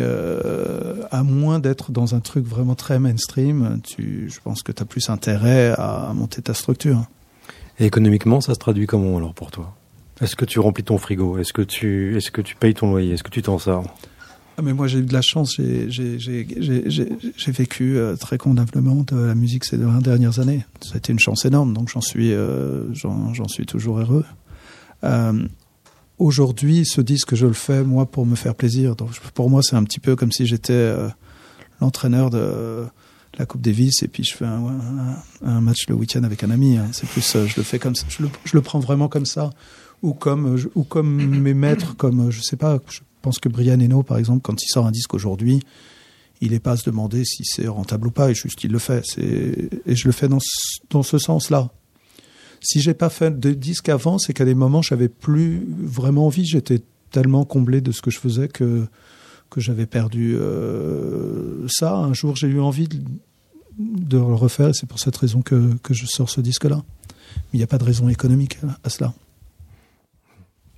[1.12, 5.10] à moins d'être dans un truc vraiment très mainstream, je pense que tu as plus
[5.10, 7.06] intérêt à monter ta structure.
[7.80, 9.76] Et économiquement, ça se traduit comment alors pour toi?
[10.22, 11.38] Est-ce que tu remplis ton frigo?
[11.38, 13.14] Est-ce que tu, est-ce que tu payes ton loyer?
[13.14, 13.84] Est-ce que tu t'en sors?
[14.58, 19.34] Ah, mais moi j'ai eu de la chance, j'ai vécu euh, très convenablement de la
[19.34, 20.66] musique ces 20 dernières années.
[20.82, 22.84] Ça a été une chance énorme, donc j'en suis, euh,
[23.48, 24.26] suis toujours heureux.
[25.04, 25.48] Euh,
[26.22, 28.96] Aujourd'hui, ce disque, je le fais moi pour me faire plaisir.
[28.96, 31.10] Donc pour moi, c'est un petit peu comme si j'étais euh,
[31.80, 32.86] l'entraîneur de
[33.40, 36.78] la Coupe Davis et puis je fais un, match le week-end avec un ami.
[36.78, 36.90] hein.
[36.92, 39.50] C'est plus, je le fais comme je le, je le prends vraiment comme ça,
[40.04, 40.58] ou comme,
[41.41, 42.80] mes maîtres, comme euh, je sais pas.
[42.89, 45.62] Je pense que Brian Eno, par exemple, quand il sort un disque aujourd'hui,
[46.41, 48.80] il n'est pas à se demander si c'est rentable ou pas, et juste il le
[48.80, 49.04] fait.
[49.20, 50.39] Et je le fais dans
[51.04, 51.70] ce, sens-là.
[52.62, 56.45] Si j'ai pas fait de disque avant, c'est qu'à des moments j'avais plus vraiment envie.
[56.45, 56.82] J'étais
[57.12, 58.88] tellement comblé de ce que je faisais que
[59.58, 61.95] j'avais perdu euh, ça.
[61.95, 64.70] Un jour, j'ai eu envie de, le refaire.
[64.70, 66.84] et C'est pour cette raison que que je sors ce disque-là.
[67.36, 69.14] Mais il n'y a pas de raison économique à cela.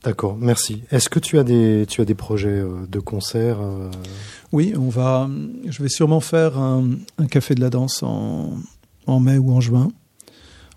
[0.03, 0.83] D'accord, merci.
[0.91, 3.89] Est-ce que tu as des, tu as des projets euh, de concert euh,
[4.51, 5.29] Oui, on va.
[5.69, 8.57] Je vais sûrement faire un, un café de la danse en,
[9.07, 9.91] en mai ou en juin.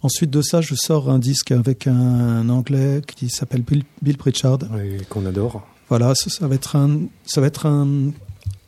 [0.03, 4.59] Ensuite de ça, je sors un disque avec un Anglais qui s'appelle Bill, Bill Pritchard.
[4.73, 8.11] oui, qu'on adore Voilà, ça, ça va être un, ça va être un,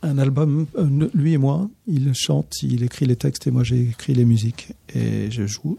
[0.03, 0.67] un album.
[0.77, 4.25] euh, lui et moi, il chante, il écrit les textes et moi j'ai écrit les
[4.25, 5.79] musiques et je joue.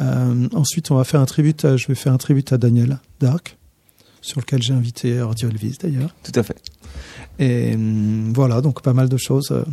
[0.00, 1.64] Euh, ensuite, on va faire un tribute.
[1.64, 3.58] À, je vais faire un tribute à Daniel Dark,
[4.22, 6.14] sur lequel j'ai invité Audio Elvis d'ailleurs.
[6.22, 6.56] Tout à fait.
[7.38, 9.50] Et hum, voilà, donc pas mal de choses.
[9.50, 9.64] euh.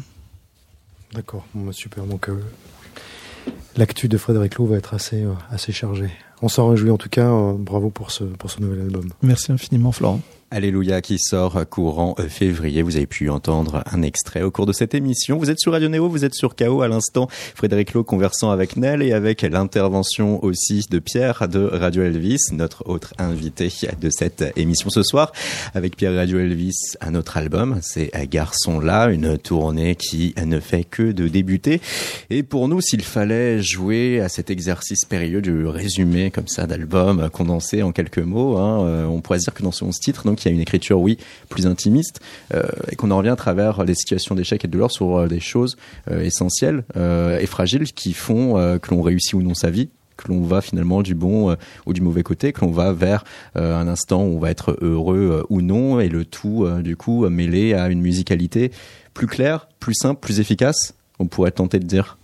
[1.14, 2.04] D'accord, bon, bah, super.
[2.06, 2.38] Donc, euh,
[3.78, 6.12] l'actu de Frédéric Lowe va être assez, euh, assez chargée.
[6.41, 7.30] On s'en réjouit en tout cas.
[7.32, 9.10] euh, bravo pour ce, pour ce nouvel album.
[9.22, 10.22] Merci infiniment, Florent.
[10.52, 12.82] Alléluia qui sort courant euh, février.
[12.82, 15.38] Vous avez pu entendre un extrait au cours de cette émission.
[15.38, 17.28] Vous êtes sur Radio Néo, vous êtes sur KO à l'instant.
[17.54, 22.89] Frédéric Lowe conversant avec Nel et avec l'intervention aussi de Pierre de Radio Elvis, notre
[22.89, 23.72] autre invité
[24.02, 25.34] de cette émission ce soir.
[25.76, 30.84] Avec Pierre Radio Elvis, un autre album, c'est Garçon là, une tournée qui ne fait
[30.84, 31.80] que de débuter.
[32.32, 37.30] Et pour nous, s'il fallait jouer à cet exercice périlleux du résumé comme ça d'album
[37.30, 40.39] condensé en quelques mots, hein, euh, on pourrait dire que dans ce 11 titres, donc
[40.46, 41.18] il y a une écriture, oui,
[41.50, 42.20] plus intimiste,
[42.54, 45.28] euh, et qu'on en revient à travers des situations d'échec et de douleur sur euh,
[45.28, 45.78] des choses
[46.10, 50.42] euh, essentielles et fragiles qui font que l'on réussit ou non sa vie que l'on
[50.42, 53.24] va finalement du bon ou du mauvais côté, que l'on va vers
[53.56, 57.74] un instant où on va être heureux ou non, et le tout du coup mêlé
[57.74, 58.72] à une musicalité
[59.14, 60.94] plus claire, plus simple, plus efficace.
[61.20, 62.19] On pourrait tenter de dire.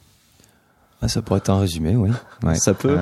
[1.06, 2.10] Ah, ça pourrait être un résumé, oui.
[2.44, 2.56] Ouais.
[2.56, 2.98] Ça peut.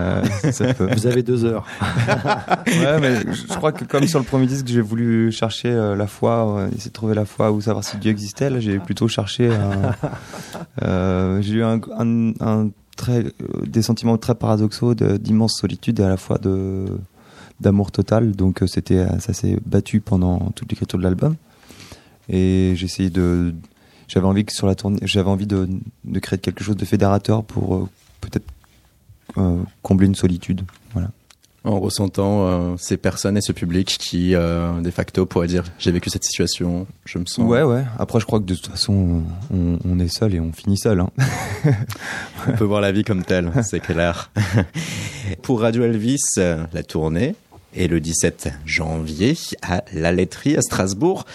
[0.52, 0.90] ça peut.
[0.94, 1.66] Vous avez deux heures.
[2.68, 6.68] ouais, mais je crois que comme sur le premier disque, j'ai voulu chercher la foi,
[6.76, 8.50] essayer de trouver la foi ou savoir si Dieu existait.
[8.50, 9.50] Là, j'ai plutôt cherché.
[10.82, 13.32] Euh, j'ai eu un, un, un très, euh,
[13.66, 16.86] des sentiments très paradoxaux d'immense solitude et à la fois de
[17.60, 18.32] d'amour total.
[18.32, 21.36] Donc euh, c'était euh, ça s'est battu pendant toute l'écriture de l'album.
[22.30, 23.54] Et j'ai essayé de
[24.08, 25.68] j'avais envie que sur la tournée j'avais envie de,
[26.04, 27.90] de, créer quelque chose de fédérateur pour
[28.22, 28.46] peut-être
[29.82, 30.64] combler une solitude.
[30.94, 31.10] Voilà
[31.66, 35.92] en ressentant euh, ces personnes et ce public qui, euh, de facto, pourrait dire j'ai
[35.92, 37.48] vécu cette situation, je me sens.
[37.48, 37.84] Ouais, ouais.
[37.98, 41.00] Après, je crois que de toute façon, on, on est seul et on finit seul.
[41.00, 41.10] Hein.
[42.48, 44.32] on peut voir la vie comme telle, c'est clair.
[45.42, 47.36] Pour Radio Elvis, euh, la tournée
[47.76, 51.26] est le 17 janvier à la laiterie à Strasbourg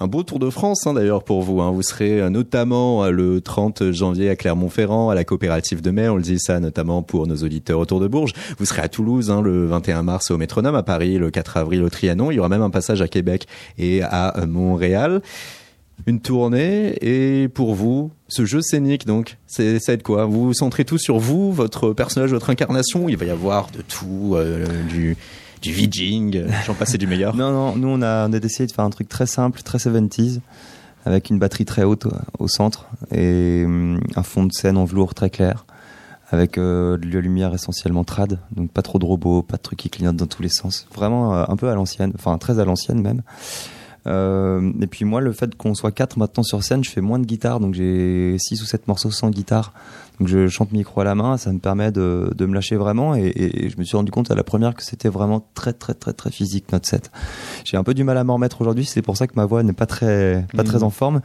[0.00, 1.60] un beau Tour de France hein, d'ailleurs pour vous.
[1.60, 1.70] Hein.
[1.70, 6.08] Vous serez euh, notamment euh, le 30 janvier à Clermont-Ferrand, à la coopérative de mai.
[6.08, 8.32] On le dit ça notamment pour nos auditeurs autour de Bourges.
[8.58, 11.82] Vous serez à Toulouse hein, le 21 mars au Métronome, à Paris le 4 avril
[11.82, 12.30] au Trianon.
[12.30, 13.46] Il y aura même un passage à Québec
[13.76, 15.20] et à euh, Montréal
[16.06, 20.26] une tournée et pour vous ce jeu scénique donc c'est ça être quoi?
[20.26, 23.08] Vous vous centrez tout sur vous votre personnage votre incarnation?
[23.08, 24.36] Il va y avoir de tout
[24.88, 25.16] du
[25.60, 27.34] du VJing, j'en passais du meilleur.
[27.36, 29.78] Non, non, nous on a, on a essayé de faire un truc très simple, très
[29.78, 30.40] 70s,
[31.04, 32.06] avec une batterie très haute
[32.38, 35.66] au centre et hum, un fond de scène en velours très clair,
[36.30, 39.78] avec euh, de la lumière essentiellement trad, donc pas trop de robots, pas de trucs
[39.78, 40.86] qui clignotent dans tous les sens.
[40.94, 43.22] Vraiment euh, un peu à l'ancienne, enfin très à l'ancienne même.
[44.06, 47.18] Euh, et puis moi, le fait qu'on soit quatre maintenant sur scène, je fais moins
[47.18, 49.72] de guitare, donc j'ai six ou sept morceaux sans guitare.
[50.18, 53.14] Donc je chante micro à la main, ça me permet de, de me lâcher vraiment.
[53.14, 55.94] Et, et, je me suis rendu compte à la première que c'était vraiment très très
[55.94, 57.10] très très physique notre set.
[57.64, 59.62] J'ai un peu du mal à m'en remettre aujourd'hui, c'est pour ça que ma voix
[59.62, 60.84] n'est pas très pas très mmh.
[60.84, 61.20] en forme.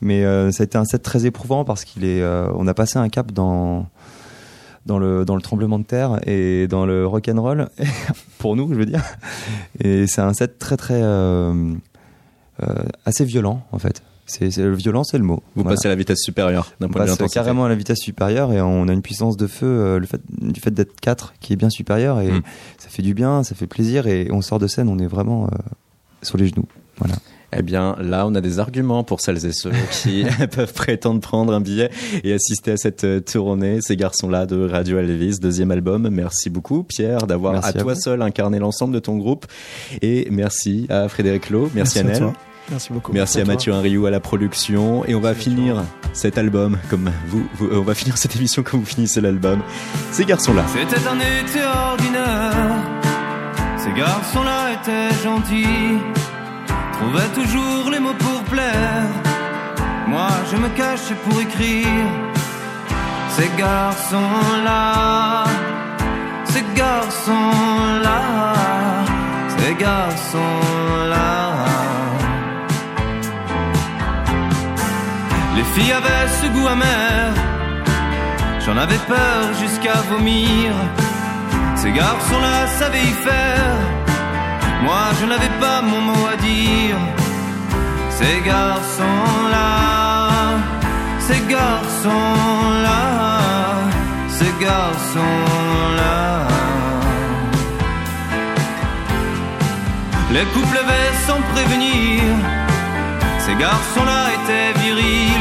[0.00, 2.74] Mais euh, ça a été un set très éprouvant parce qu'il est, euh, on a
[2.74, 3.86] passé un cap dans
[4.86, 7.68] dans le dans le tremblement de terre et dans le rock and roll
[8.38, 9.02] pour nous, je veux dire.
[9.80, 11.74] Et c'est un set très très euh,
[13.04, 14.02] assez violent en fait.
[14.26, 15.42] C'est le violent, c'est le mot.
[15.54, 18.88] Vous passez à la vitesse supérieure de vue carrément à la vitesse supérieure et on
[18.88, 21.70] a une puissance de feu euh, le fait, du fait d'être 4 qui est bien
[21.70, 22.42] supérieure et hmm.
[22.78, 25.44] ça fait du bien, ça fait plaisir et on sort de scène, on est vraiment
[25.44, 25.56] euh,
[26.22, 26.66] sur les genoux.
[26.98, 27.16] Voilà.
[27.56, 31.52] Eh bien, là, on a des arguments pour celles et ceux qui peuvent prétendre prendre
[31.52, 31.90] un billet
[32.24, 33.80] et assister à cette tournée.
[33.80, 36.08] Ces garçons-là de Radio Elvis, deuxième album.
[36.08, 39.46] Merci beaucoup, Pierre, d'avoir à, toi seul incarné l'ensemble de ton groupe.
[40.02, 41.70] Et merci à Frédéric Lowe.
[41.74, 43.12] Merci, merci À Merci beaucoup.
[43.12, 45.04] Merci à Mathieu Henriou à la production.
[45.04, 48.80] Et on va finir cet album comme vous, euh, on va finir cette émission comme
[48.80, 49.60] vous finissez l'album.
[50.12, 50.64] Ces garçons-là.
[50.72, 52.76] C'était un été ordinaire.
[53.78, 55.98] Ces garçons-là étaient gentils.
[56.92, 59.08] Trouvaient toujours les mots pour plaire.
[60.08, 62.06] Moi, je me cachais pour écrire.
[63.36, 65.44] Ces garçons-là.
[75.76, 77.34] Les filles avaient ce goût amer,
[78.64, 80.72] j'en avais peur jusqu'à vomir.
[81.74, 83.76] Ces garçons-là savaient y faire,
[84.84, 86.96] moi je n'avais pas mon mot à dire.
[88.10, 89.62] Ces garçons-là,
[91.18, 93.00] ces garçons-là,
[94.28, 96.46] ces garçons-là.
[100.30, 102.22] Les couples avaient sans prévenir
[103.46, 105.33] ces garçons-là étaient virils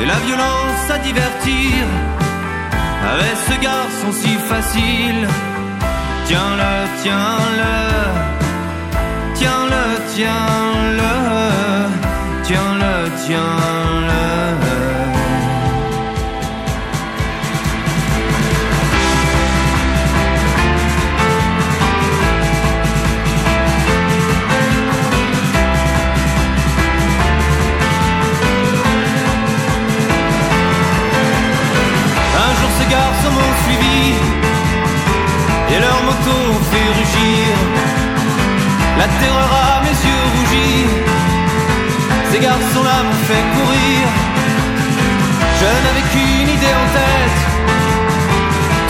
[0.00, 1.86] et la violence à divertir
[3.12, 5.28] avec ce garçon si facile.
[6.26, 6.72] Tiens-le,
[7.02, 7.74] tiens-le,
[9.34, 9.84] tiens-le,
[10.14, 11.12] tiens-le,
[12.42, 15.03] tiens-le, tiens-le.
[35.74, 36.36] Et leur moto
[36.70, 37.46] fait rugir.
[38.98, 40.86] La terreur à mes yeux rougis.
[42.30, 44.02] Ces garçons-là m'ont fait courir.
[45.60, 47.38] Je n'avais qu'une idée en tête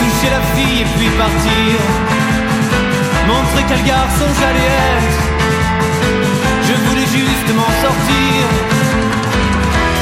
[0.01, 1.75] toucher la fille et puis partir.
[3.29, 5.21] Montrer quel garçon j'allais être.
[6.69, 8.41] Je voulais juste m'en sortir.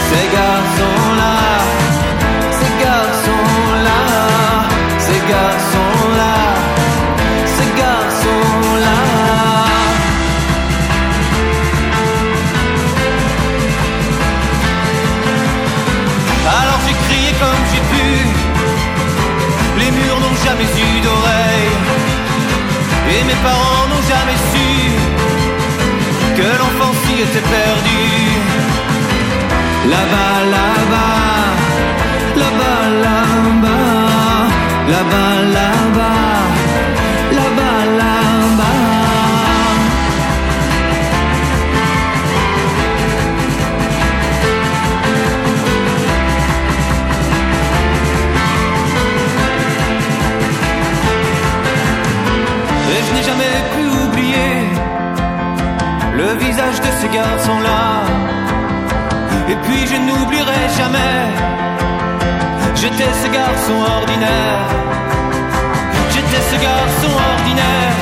[0.09, 1.12] Ces garçons-là,
[5.35, 6.37] garçons-là,
[7.55, 8.99] ces garçons-là.
[16.59, 18.09] Alors j'ai crié comme j'ai pu,
[19.81, 21.77] les murs n'ont jamais eu d'oreilles,
[23.13, 24.69] et mes parents n'ont jamais su
[26.37, 28.05] que l'enfant s'y était perdu.
[29.93, 31.12] Là-bas, là-bas,
[34.93, 36.39] là-bas, là-bas,
[37.39, 38.83] là-bas, là-bas.
[52.91, 54.55] Et je n'ai jamais pu oublier
[56.21, 57.83] le visage de ces garçons-là.
[59.53, 61.17] Et puis je n'oublierai jamais,
[62.83, 64.67] j'étais ce garçon ordinaire.
[66.13, 67.97] J'étais ce garçon ordinaire,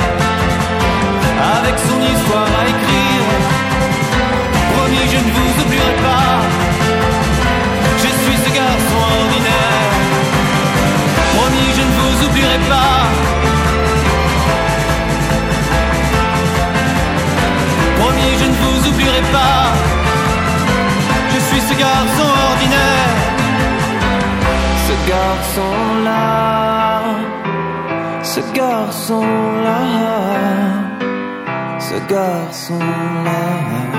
[1.57, 3.25] avec son histoire à écrire.
[4.73, 6.33] Promis, je ne vous oublierai pas,
[8.03, 9.91] je suis ce garçon ordinaire.
[11.35, 12.97] Promis, je ne vous oublierai pas.
[17.99, 19.63] Promis, je ne vous oublierai pas.
[21.33, 23.20] Je suis ce garçon ordinaire.
[24.91, 26.19] Ce garçon-là.
[28.23, 29.79] Ce garçon-là.
[31.79, 33.90] Ce garçon-là.